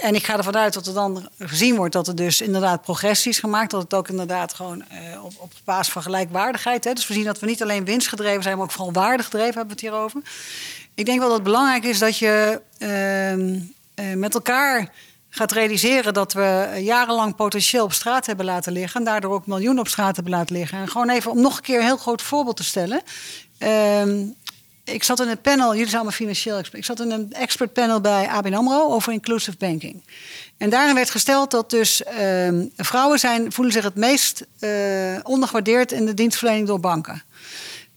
[0.00, 3.30] en ik ga ervan uit dat er dan gezien wordt dat er dus inderdaad progressie
[3.30, 3.70] is gemaakt.
[3.70, 6.84] Dat het ook inderdaad gewoon eh, op, op basis van gelijkwaardigheid.
[6.84, 6.92] Hè.
[6.92, 9.82] Dus we zien dat we niet alleen winstgedreven zijn, maar ook vooral waardegedreven hebben we
[9.82, 10.22] het hier over.
[10.94, 13.58] Ik denk wel dat het belangrijk is dat je ehm,
[13.94, 14.92] eh, met elkaar
[15.28, 19.00] gaat realiseren dat we jarenlang potentieel op straat hebben laten liggen.
[19.00, 20.78] En daardoor ook miljoenen op straat hebben laten liggen.
[20.78, 23.02] En gewoon even om nog een keer een heel groot voorbeeld te stellen.
[23.58, 24.26] Ehm,
[24.92, 26.78] ik zat in een panel, jullie zijn allemaal financieel expert.
[26.78, 30.02] Ik zat in een expert panel bij ABN AMRO over inclusive banking.
[30.56, 34.70] En daarin werd gesteld dat dus ehm, vrouwen zijn, voelen zich het meest eh,
[35.22, 37.22] ondergewaardeerd in de dienstverlening door banken.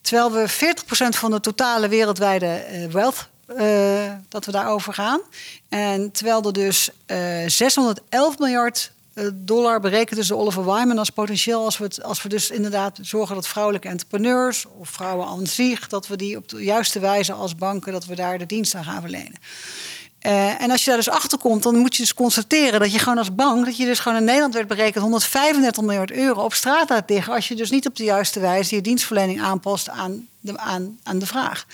[0.02, 5.22] Terwijl we 40% van de totale wereldwijde eh, wealth, eh, dat we daarover gaan.
[5.70, 7.18] En terwijl er dus eh
[7.48, 8.91] 611 miljard
[9.34, 11.64] dollar berekent dus de Oliver Wyman als potentieel...
[11.64, 14.66] Als we, als we dus inderdaad zorgen dat vrouwelijke entrepreneurs...
[14.78, 17.91] of vrouwen aan zich, dat we die op de juiste wijze als banken...
[17.91, 19.38] dat we daar de dienst aan gaan verlenen.
[20.24, 22.99] Eh, en als je daar dus achter komt, dan moet je dus constateren dat je
[22.99, 26.53] gewoon als bank, dat je dus gewoon in Nederland werd berekend 135 miljard euro op
[26.53, 27.34] straat laat liggen.
[27.34, 31.20] Als je dus niet op de juiste wijze je dienstverlening aanpast aan de, aan, aan
[31.20, 31.66] de vraag.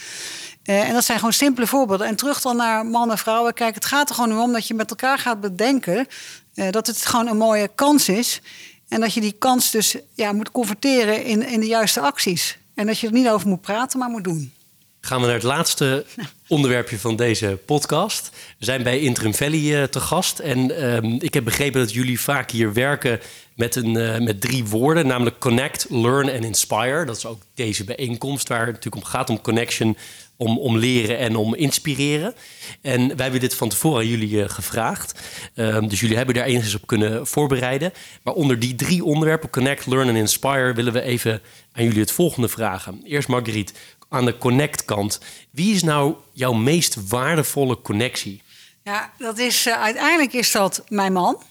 [0.64, 2.08] Eh, en dat zijn gewoon simpele voorbeelden.
[2.08, 3.54] En terug dan naar mannen en vrouwen.
[3.54, 6.06] Kijk, het gaat er gewoon om dat je met elkaar gaat bedenken eh,
[6.54, 8.42] dat het gewoon een mooie kans is.
[8.88, 12.58] En dat je die kans dus ja, moet converteren in, in de juiste acties.
[12.74, 14.54] En dat je er niet over moet praten, maar moet doen.
[15.02, 16.06] Gaan we naar het laatste
[16.48, 18.30] onderwerpje van deze podcast.
[18.58, 20.40] We zijn bij Interim Valley eh, te gast.
[20.40, 23.20] En ehm, ik heb begrepen dat jullie vaak hier werken
[23.56, 25.08] met, een, eh, met drie woorden.
[25.08, 27.06] Namelijk connect, learn en inspire.
[27.06, 29.30] Dat is ook deze bijeenkomst waar het natuurlijk om gaat.
[29.30, 29.98] Om connection,
[30.40, 32.34] om, om leren en om inspireren.
[32.82, 35.20] En wij hebben dit van tevoren aan jullie eh, gevraagd.
[35.56, 37.94] Ehm, dus jullie hebben daar enigszins op kunnen voorbereiden.
[38.24, 40.74] Maar onder die drie onderwerpen, connect, learn en inspire...
[40.74, 43.02] willen we even aan jullie het volgende vragen.
[43.04, 43.74] Eerst Marguerite,
[44.10, 45.20] aan de connect-kant.
[45.52, 48.42] Wie is nou jouw meest waardevolle connectie?
[48.84, 51.44] Ja, dat is, eh, uiteindelijk is dat mijn man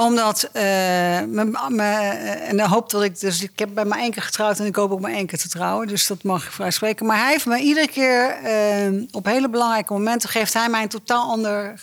[0.00, 0.62] omdat, eh,
[1.26, 4.58] mijn, mijn, eh, en dan hoop dat ik, dus ik heb bij één keer getrouwd
[4.58, 7.06] en ik hoop ook één keer te trouwen, dus dat mag ik vrij spreken.
[7.06, 10.88] Maar hij heeft me iedere keer, eh, op hele belangrijke momenten, geeft hij mij een
[10.88, 11.74] totaal ander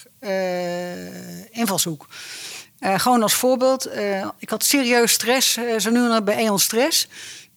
[1.51, 2.07] invalshoek.
[2.79, 3.89] Gewoon als voorbeeld,
[4.37, 7.07] ik had serieus stress, zo nu en dan bij Eon Stress.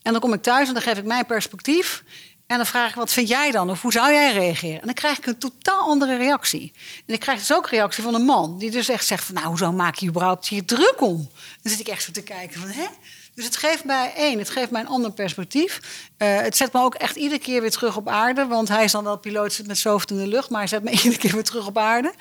[0.03, 2.03] En dan kom ik thuis en dan geef ik mijn perspectief.
[2.49, 3.71] En dan vraag ik, wat vind jij dan?
[3.71, 4.81] Of hoe zou jij reageren?
[4.81, 6.73] En dan krijg ik een totaal andere reactie.
[7.07, 8.59] En ik krijg dus ook een reactie van een man.
[8.59, 11.31] Die dus echt zegt van, nou, hoezo maak je überhaupt hier druk om?
[11.63, 12.87] Dan zit ik echt zo te kijken van, hè?
[13.35, 15.81] Dus het geeft mij één, het geeft mij een ander perspectief.
[16.17, 18.47] Eh, het zet me ook echt iedere keer weer terug op aarde.
[18.47, 20.51] Want hij is dan wel piloot zit met hoofd in de lucht.
[20.51, 22.13] Maar hij zet me iedere keer weer terug op aarde.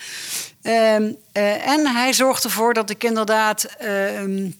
[0.62, 3.64] Ehm, eh, en hij zorgt ervoor dat ik inderdaad...
[3.64, 4.50] ehm,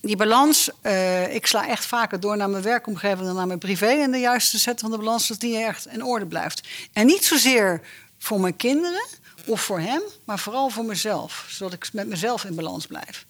[0.00, 3.86] die balans, eh, ik sla echt vaker door naar mijn werkomgeving dan naar mijn privé.
[3.86, 6.68] En de juiste zetten van de balans, dat die echt in orde blijft.
[6.92, 7.80] En niet zozeer
[8.18, 9.06] voor mijn kinderen
[9.46, 11.46] of voor hem, maar vooral voor mezelf.
[11.48, 13.26] Zodat ik met mezelf in balans blijf.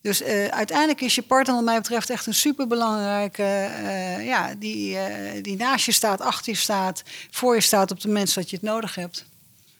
[0.00, 3.42] Dus uh, uiteindelijk is je partner, wat mij betreft, echt een superbelangrijke.
[3.42, 4.98] Uh, ja, die,
[5.42, 8.56] die naast je staat, achter je staat, voor je staat op de mensen dat je
[8.56, 9.24] het nodig hebt.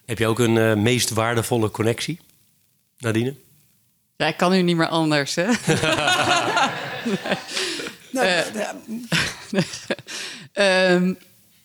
[0.05, 2.21] Heb je ook een meest waardevolle connectie,
[2.99, 3.35] Nadine?
[4.17, 5.47] Ja, ik kan nu niet meer anders, hè?
[8.11, 8.45] nee.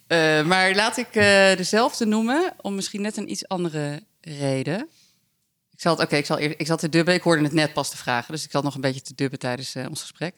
[0.07, 1.23] uh, maar laat ik uh,
[1.55, 4.89] dezelfde noemen, om misschien net een iets andere reden.
[5.71, 7.13] Ik zal het, oké, ik zal ik zal te dubben.
[7.13, 9.39] Ik hoorde het net pas te vragen, dus ik zat nog een beetje te dubben
[9.39, 10.35] tijdens uh, ons gesprek.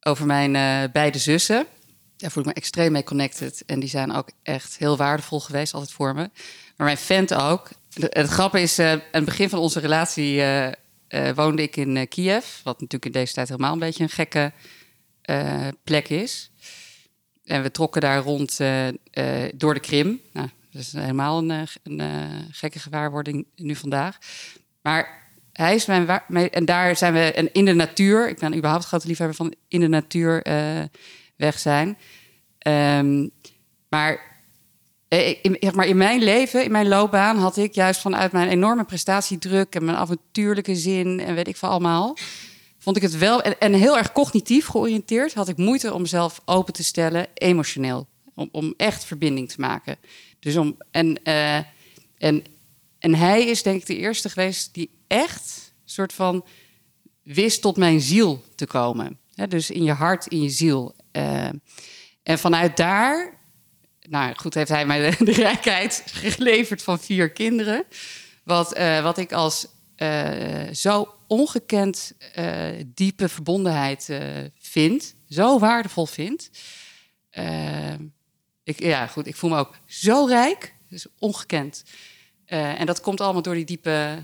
[0.00, 0.52] Over mijn
[0.92, 1.66] beide zussen.
[2.16, 3.62] Daar voel ik me extreem mee connected.
[3.66, 6.30] En die zijn ook echt heel waardevol geweest, altijd voor me.
[6.76, 7.68] Maar mijn vent ook.
[7.94, 10.42] Het grappige is, aan het begin van onze relatie
[11.14, 14.08] uh, woonde ik in uh, Kiev, wat natuurlijk in deze tijd helemaal een beetje een
[14.08, 14.52] gekke
[15.30, 16.50] uh, plek is.
[17.44, 18.56] En we trokken daar rond
[19.54, 20.20] door de Krim.
[20.32, 22.02] Nou, dat is helemaal een, een
[22.50, 24.18] gekke gewaarwording nu vandaag.
[24.82, 26.08] Maar hij is mijn.
[26.50, 28.28] En daar zijn we en in de natuur.
[28.28, 30.42] Ik ben überhaupt grote liefhebber van in de natuur
[31.36, 31.98] weg zijn.
[32.66, 33.30] Um,
[33.88, 34.31] maar
[35.12, 38.84] eh, in, maar in mijn leven, in mijn loopbaan, had ik juist vanuit mijn enorme
[38.84, 42.16] prestatiedruk en mijn avontuurlijke zin en weet ik veel allemaal,
[42.78, 46.72] vond ik het wel en, heel erg cognitief georiënteerd, had ik moeite om mezelf open
[46.72, 49.96] te stellen, emotioneel, om, om echt verbinding te maken.
[50.40, 51.56] Dus om en, uh,
[52.18, 52.44] en
[53.02, 56.44] en hij is denk ik de eerste geweest die echt soort van
[57.22, 59.18] wist tot mijn ziel te komen.
[59.48, 60.94] dus in je hart, in je ziel.
[61.12, 61.48] Uh,
[62.22, 63.40] en vanuit daar
[64.08, 67.84] nou goed, heeft hij mij de, rijkheid geleverd van vier kinderen.
[68.44, 74.20] Wat, uh, wat ik als uh, zo ongekend uh, diepe verbondenheid
[74.58, 75.14] vind.
[75.28, 76.50] Zo waardevol vind.
[78.64, 80.74] ik, ja, goed, ik voel me ook zo rijk.
[80.88, 81.84] Dus ongekend.
[82.46, 84.22] en dat komt allemaal door die diepe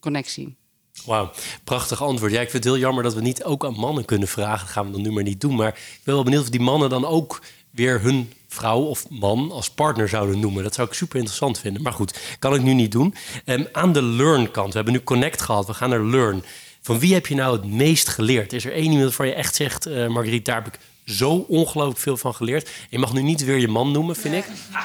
[0.00, 0.56] connectie.
[1.04, 1.32] Wauw,
[1.64, 2.32] prachtig antwoord.
[2.32, 4.64] Ja, ik vind het heel jammer dat we niet ook aan mannen kunnen vragen.
[4.64, 5.54] Dat gaan we dan nu maar niet doen.
[5.54, 9.52] Maar ik ben wel benieuwd of die mannen dan ook weer hun vrouw of man
[9.52, 10.62] als partner zouden noemen.
[10.62, 11.82] Dat zou ik super interessant vinden.
[11.82, 13.14] Maar goed, kan ik nu niet doen.
[13.44, 16.44] Um, aan de learn kant, we hebben nu connect gehad, we gaan naar learn.
[16.82, 18.52] Van wie heb je nou het meest geleerd?
[18.52, 21.98] Is er één iemand waar je echt zegt, uh, Marguerite, daar heb ik zo ongelooflijk
[22.00, 22.70] veel van geleerd.
[22.90, 24.44] Je mag nu niet weer je man noemen, vind ik.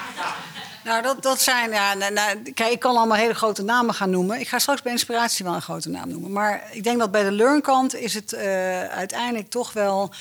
[0.84, 1.72] Nou, dat, dat zijn.
[1.72, 4.40] Ja, nou, nou, kijk, ik kan allemaal hele grote namen gaan noemen.
[4.40, 6.32] Ik ga straks bij inspiratie wel een grote naam noemen.
[6.32, 10.12] Maar ik denk dat bij de learn kant is het uh, uiteindelijk toch wel.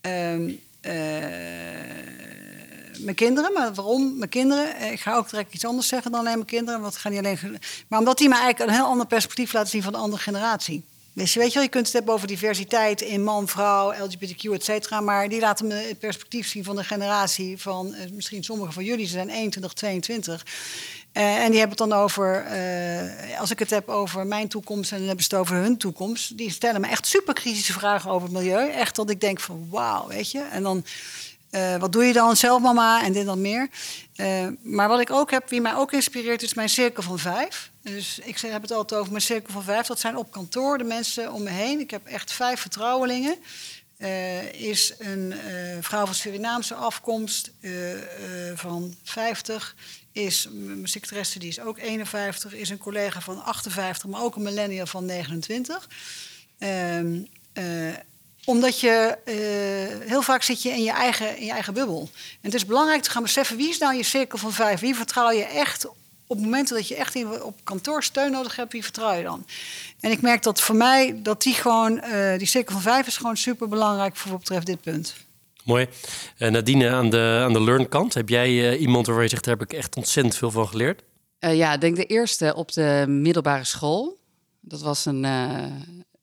[0.00, 0.92] Um, uh,
[2.98, 3.52] mijn kinderen.
[3.52, 4.76] Maar waarom mijn kinderen?
[4.76, 6.80] Eh, ik ga ook direct iets anders zeggen dan alleen mijn kinderen.
[6.80, 7.58] Want gaan niet alleen...
[7.88, 10.84] Maar omdat die me eigenlijk een heel ander perspectief laten zien van de andere generatie.
[11.12, 14.64] Dus weet je wel, je kunt het hebben over diversiteit in man, vrouw, LGBTQ, et
[14.64, 15.00] cetera.
[15.00, 17.94] Maar die laten me het perspectief zien van de generatie van...
[17.94, 20.46] Eh, misschien sommige van jullie, ze zijn 21, 22...
[21.12, 22.46] Uh, en die hebben het dan over,
[23.38, 26.36] als ik het heb over mijn toekomst en dan hebben ze het over hun toekomst.
[26.36, 28.70] Die stellen me echt super kritische vragen over het milieu.
[28.70, 30.40] Echt dat ik denk van wauw, weet je.
[30.50, 30.84] En dan
[31.50, 33.02] uh, wat doe je dan zelf, mama?
[33.02, 33.68] En dit dan meer.
[34.16, 37.70] Uh, maar wat ik ook heb, wie mij ook inspireert, is mijn cirkel van vijf.
[37.82, 39.86] Dus ik heb het altijd over mijn cirkel van vijf.
[39.86, 41.80] Dat zijn op kantoor de mensen om me heen.
[41.80, 43.36] Ik heb echt vijf vertrouwelingen.
[43.98, 45.34] Uh, is een
[45.80, 47.50] vrouw van Surinaamse afkomst
[48.54, 49.74] van 50.
[50.12, 52.54] Is mijn secretaresse, die is ook 51.
[52.54, 55.88] Is een collega van 58, maar ook een millennial van 29
[58.48, 62.08] omdat je uh, heel vaak zit je in je, eigen, in je eigen bubbel.
[62.12, 64.80] En het is belangrijk te gaan beseffen wie is nou je cirkel van vijf.
[64.80, 65.86] Wie vertrouw je echt
[66.26, 69.46] op momenten dat je echt in, op kantoor steun nodig hebt, wie vertrouw je dan?
[70.00, 73.16] En ik merk dat voor mij dat die gewoon, uh, die cirkel van vijf is
[73.16, 75.14] gewoon super belangrijk voor wat betreft dit punt.
[75.64, 75.86] Mooi.
[76.38, 79.56] Uh, Nadine, aan de, aan de learn kant, heb jij iemand waarvan je zegt, daar
[79.58, 81.02] heb ik echt ontzettend veel van geleerd?
[81.38, 84.18] ja, ik denk de eerste op de middelbare school.
[84.60, 85.24] Dat was een,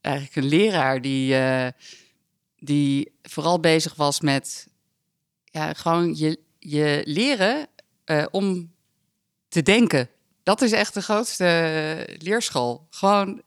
[0.01, 1.35] eigenlijk een leraar die
[2.65, 4.67] die vooral bezig was met
[5.43, 7.67] ja, gewoon je, je leren
[8.05, 8.73] uh, om
[9.47, 10.09] te denken.
[10.43, 12.87] Dat is echt de grootste leerschool.
[12.89, 13.41] Gewoon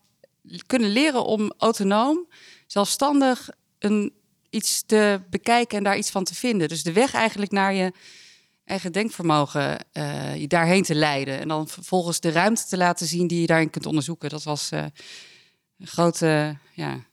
[0.67, 2.29] kunnen leren om autonoom,
[2.67, 4.13] zelfstandig een,
[4.51, 6.69] iets te bekijken en daar iets van te vinden.
[6.69, 7.93] Dus de weg eigenlijk naar je
[8.65, 11.39] eigen denkvermogen, uh, je daarheen te leiden.
[11.39, 14.31] En dan vervolgens de ruimte te laten zien die je daarin kunt onderzoeken.
[14.31, 14.93] Dat was een
[15.87, 17.05] grote, ja,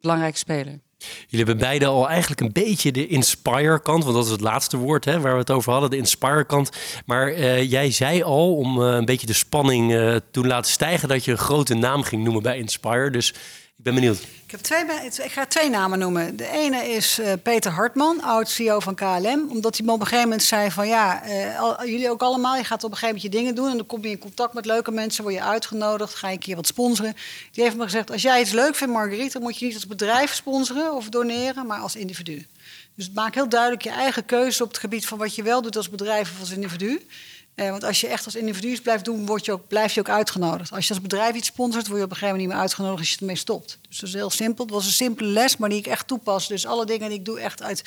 [0.00, 0.80] belangrijke speler.
[1.28, 5.04] Jullie hebben beide al eigenlijk een beetje de inspire-kant, want dat is het laatste woord
[5.04, 6.70] hè, waar we het over hadden, de inspire-kant.
[7.06, 11.08] Maar uh, jij zei al, om uh, een beetje de spanning uh, toen laten stijgen,
[11.08, 13.10] dat je een grote naam ging noemen bij Inspire.
[13.10, 13.34] Dus
[13.82, 14.20] ik ben benieuwd.
[14.20, 14.84] Ik, heb twee,
[15.24, 16.36] ik ga twee namen noemen.
[16.36, 19.46] De ene is uh, Peter Hartman, oud-CEO van KLM.
[19.50, 20.88] Omdat hij op een gegeven moment zei van...
[20.88, 21.22] ja,
[21.58, 23.70] al, jullie ook allemaal, je gaat op een gegeven moment je dingen doen...
[23.70, 26.14] en dan kom je in contact met leuke mensen, word je uitgenodigd...
[26.14, 27.16] ga je een keer wat sponsoren.
[27.52, 29.32] Die heeft me gezegd, als jij iets leuk vindt, Marguerite...
[29.32, 32.46] dan moet je niet als bedrijf sponsoren of doneren, maar als individu.
[32.94, 35.76] Dus maak heel duidelijk je eigen keuze op het gebied van wat je wel doet
[35.76, 37.06] als bedrijf of als individu.
[37.54, 40.08] Eh, want als je echt als individu blijft doen, word je ook, blijf je ook
[40.08, 40.72] uitgenodigd.
[40.72, 42.98] Als je als bedrijf iets sponsort, word je op een gegeven moment niet meer uitgenodigd
[42.98, 43.78] als je ermee stopt.
[43.88, 44.64] Dus dat is heel simpel.
[44.64, 46.48] Het was een simpele les, maar die ik echt toepas.
[46.48, 47.82] Dus alle dingen die ik doe echt uit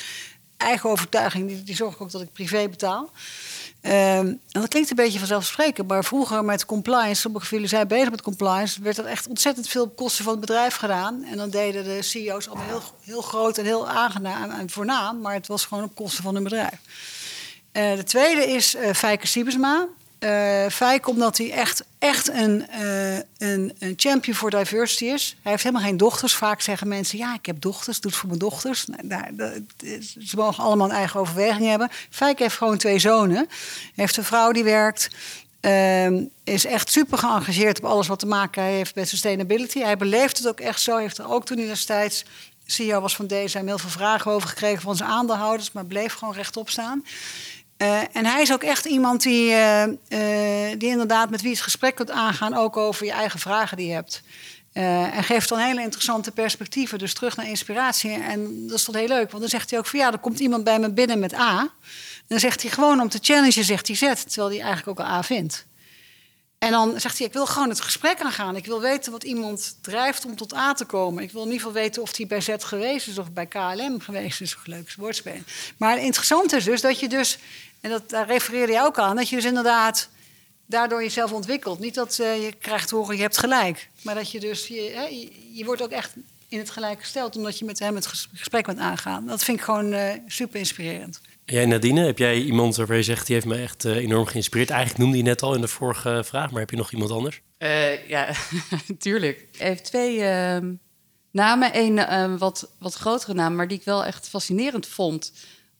[0.57, 3.09] eigen overtuiging, die, die zorg ik ook dat ik privé betaal.
[3.81, 7.87] Um, en dat klinkt een beetje vanzelfsprekend, maar vroeger met compliance, sommige van jullie zijn
[7.87, 11.23] bezig met compliance, werd er echt ontzettend veel op kosten van het bedrijf gedaan.
[11.23, 15.33] En dan deden de CEO's allemaal heel, heel groot en heel aangenaam en voornaam, maar
[15.33, 16.79] het was gewoon op kosten van hun bedrijf.
[17.77, 19.87] Uh, de tweede is uh, Fijke Siebesma.
[20.19, 22.65] Uh, omdat hij echt, echt een,
[23.37, 25.35] een, een, champion voor diversity is.
[25.41, 26.33] Hij heeft helemaal geen dochters.
[26.33, 28.85] Vaak zeggen mensen, ja, ik heb dochters, doe het voor mijn dochters.
[29.01, 29.23] Nou,
[30.19, 31.89] ze mogen allemaal een eigen overweging hebben.
[32.09, 33.35] Fijk heeft gewoon twee zonen.
[33.35, 33.47] Hij
[33.95, 35.09] heeft een vrouw die werkt.
[35.61, 39.79] Uh, is echt super geëngageerd op alles wat te maken heeft met sustainability.
[39.79, 40.93] Hij beleeft het ook echt zo.
[40.93, 42.25] Hij heeft er ook toen hij destijds
[42.65, 46.33] CEO was van deze heel veel vragen over gekregen van zijn aandeelhouders, maar bleef gewoon
[46.33, 47.05] rechtop staan.
[47.77, 49.89] Uh, en hij is ook echt iemand die, uh, uh,
[50.77, 53.93] die inderdaad met wie het gesprek kunt aangaan, ook over je eigen vragen die je
[53.93, 54.21] hebt.
[54.73, 58.11] en geeft dan hele interessante perspectieven, dus terug naar inspiratie.
[58.11, 60.39] En dat is toch heel leuk, want dan zegt hij ook van ja, er komt
[60.39, 61.69] iemand bij me binnen met A.
[62.27, 65.11] Dan zegt hij gewoon om te challengen, zegt hij Z, terwijl hij eigenlijk ook al
[65.13, 65.65] A vindt.
[66.65, 68.55] En dan zegt hij, ik wil gewoon het gesprek aangaan.
[68.55, 71.23] Ik wil weten wat iemand drijft om tot A te komen.
[71.23, 73.99] Ik wil in ieder geval weten of hij bij Z geweest is of bij KLM
[73.99, 74.57] geweest is.
[74.63, 75.45] Leuk woordspelen.
[75.77, 77.37] Maar interessant is dus dat je dus,
[77.81, 79.15] en dat, daar refereerde je ook aan...
[79.15, 80.09] dat je dus inderdaad
[80.65, 81.79] daardoor jezelf ontwikkelt.
[81.79, 83.89] Niet dat uh, je krijgt te horen, je hebt gelijk.
[84.01, 86.13] Maar dat je dus, je, hè, je, je, wordt ook echt
[86.49, 87.35] in het gelijk gesteld...
[87.35, 89.27] omdat je met hem het gesprek bent aangaan.
[89.27, 91.21] Dat vind ik gewoon uh, super inspirerend.
[91.45, 93.25] Jij Nadine, heb jij iemand waarvan je zegt...
[93.25, 94.69] die heeft me echt uh, enorm geïnspireerd?
[94.69, 96.51] Eigenlijk noemde je net al in de vorige vraag...
[96.51, 97.41] maar heb je nog iemand anders?
[97.59, 98.29] Uh, ja,
[98.99, 99.47] tuurlijk.
[99.57, 100.57] Even twee uh,
[101.31, 101.77] namen.
[101.77, 105.33] Eén ehm, wat, wat grotere naam, maar die ik wel echt fascinerend vond...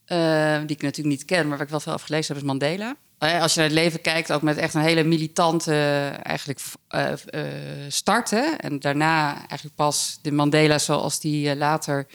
[0.05, 2.43] Ehm, die ik natuurlijk niet ken, maar waar ik wel veel over gelezen heb...
[2.43, 2.95] is Mandela.
[3.17, 5.73] Eh, als je naar het leven kijkt, ook met echt een hele militante
[6.23, 6.59] eigenlijk,
[7.87, 8.29] start.
[8.29, 8.41] Hè?
[8.41, 12.07] En daarna eigenlijk pas de Mandela zoals die later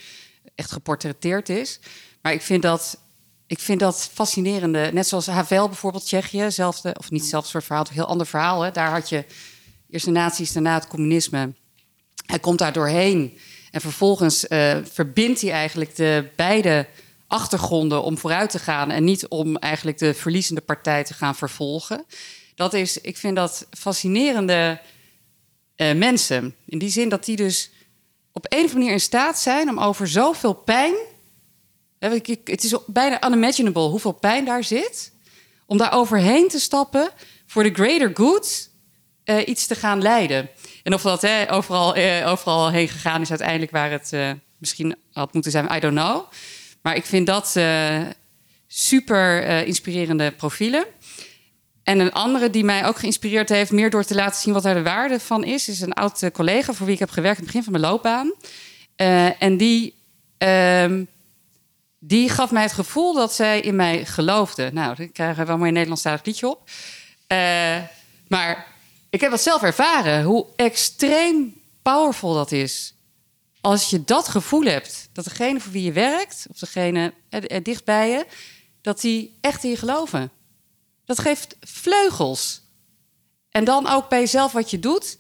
[0.55, 1.81] echt geportretteerd is...
[2.23, 2.99] Maar ik vind dat
[3.47, 4.91] ik vind dat fascinerende.
[4.93, 8.63] Net zoals Havel bijvoorbeeld, Tsjechië, zelfde, of niet hetzelfde soort verhaal, een heel ander verhaal.
[8.63, 8.71] Hè.
[8.71, 9.25] Daar had je
[9.91, 11.55] eerst de nazi's, daarna het communisme.
[12.27, 13.39] Hij komt daar doorheen
[13.71, 16.87] en vervolgens uh, verbindt hij eigenlijk de beide
[17.31, 22.05] achtergronden om vooruit te gaan en niet om eigenlijk de verliezende partij te gaan vervolgen.
[22.55, 24.81] Dat is, ik vind dat fascinerende
[25.77, 26.55] uh, mensen.
[26.67, 27.71] In die zin dat die dus
[28.33, 30.95] op een of andere manier in staat zijn om over zoveel pijn
[32.45, 35.13] het is bijna unimaginable hoeveel pijn daar zit.
[35.67, 37.11] Om daar overheen te stappen
[37.47, 38.71] voor de greater good
[39.25, 40.51] uh, iets te gaan leiden.
[40.83, 44.13] En of dat hè, overal, uh, overal heen gegaan is uiteindelijk waar het
[44.59, 46.31] misschien had moeten zijn, I don't know.
[46.83, 47.57] Maar ik vind dat
[48.67, 50.85] super inspirerende profielen.
[51.83, 54.75] En een andere die mij ook geïnspireerd heeft, meer door te laten zien wat daar
[54.75, 57.53] de waarde van is, is een oud collega voor wie ik heb gewerkt in het
[57.53, 58.33] begin van mijn loopbaan.
[59.39, 59.95] en die
[60.39, 61.05] ehm,
[62.03, 64.71] die gaf mij het gevoel dat zij in mij geloofde.
[64.73, 66.71] Nou, ik krijg er wel mooi een Nederlandstalig liedje op.
[68.29, 68.67] Maar
[69.11, 72.95] ik heb dat zelf ervaren, hoe extreem powerful dat is.
[73.61, 77.43] Als je dat gevoel hebt, dat degene voor wie je werkt, of degene er,
[77.87, 78.27] je,
[78.81, 80.31] dat die echt in je geloven.
[81.05, 82.63] Dat geeft vleugels.
[83.51, 85.19] En dan ook bij jezelf wat je doet.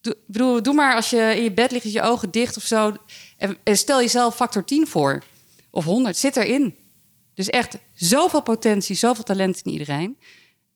[0.00, 2.96] Doe, bedoel, doe maar als je in je bed ligt, je ogen dicht of zo.
[3.36, 5.22] En, stel jezelf factor 10 voor
[5.70, 6.76] of 100 zit erin.
[7.34, 10.18] Dus echt zoveel potentie, zoveel talent in iedereen.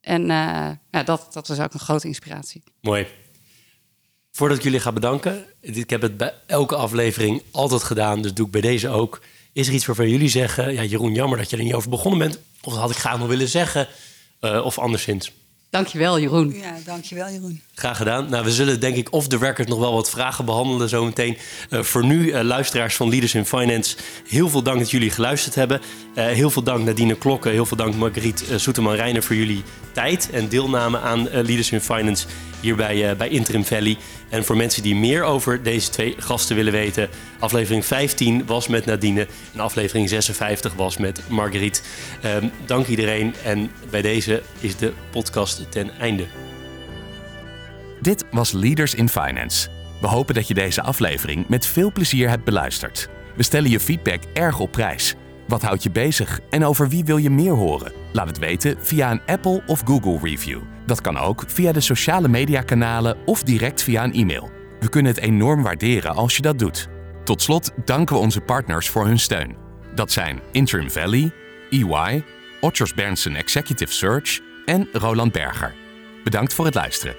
[0.00, 2.62] En ja, dat, dat was ook een grote inspiratie.
[2.80, 3.06] Mooi.
[4.38, 8.46] Voordat ik jullie ga bedanken, ik heb het bij elke aflevering altijd gedaan, dus doe
[8.46, 9.20] ik bij deze ook.
[9.52, 12.18] Is er iets waarvan jullie zeggen, ja Jeroen, jammer dat je er niet over begonnen
[12.18, 13.88] bent, of dat had ik graag nog willen zeggen,
[14.40, 15.32] uh, of anderszins?
[15.70, 16.54] Dankjewel, Jeroen.
[16.56, 17.60] Ja, dankjewel, Jeroen.
[17.74, 18.30] Graag gedaan.
[18.30, 21.36] Nou, we zullen denk ik off the record nog wel wat vragen behandelen zometeen.
[21.70, 23.96] Uh, voor nu, uh, luisteraars van Leaders in Finance,
[24.28, 25.80] heel veel dank dat jullie geluisterd hebben.
[26.14, 29.62] Uh, heel veel dank Nadine Klokken, heel veel dank Marguerite Soeterman-Reiner voor jullie
[29.92, 32.26] tijd en deelname aan Leaders in Finance
[32.60, 33.96] hier bij, bij Interim Valley.
[34.28, 38.84] En voor mensen die meer over deze twee gasten willen weten, aflevering 15 was met
[38.84, 41.80] Nadine en aflevering 56 was met Marguerite.
[42.24, 46.26] Um, dank iedereen en bij deze is de podcast ten einde.
[48.00, 49.68] Dit was Leaders in Finance.
[50.00, 53.08] We hopen dat je deze aflevering met veel plezier hebt beluisterd.
[53.36, 55.14] We stellen je feedback erg op prijs.
[55.46, 57.92] Wat houdt je bezig en over wie wil je meer horen?
[58.12, 60.77] Laat het weten via een Apple of Google review.
[60.88, 64.50] Dat kan ook via de sociale mediakanalen of direct via een e-mail.
[64.80, 66.88] We kunnen het enorm waarderen als je dat doet.
[67.24, 69.56] Tot slot danken we onze partners voor hun steun.
[69.94, 71.32] Dat zijn Interim Valley,
[71.70, 72.24] EY,
[72.60, 75.74] Otters Berndsen Executive Search en Roland Berger.
[76.24, 77.16] Bedankt voor het luisteren.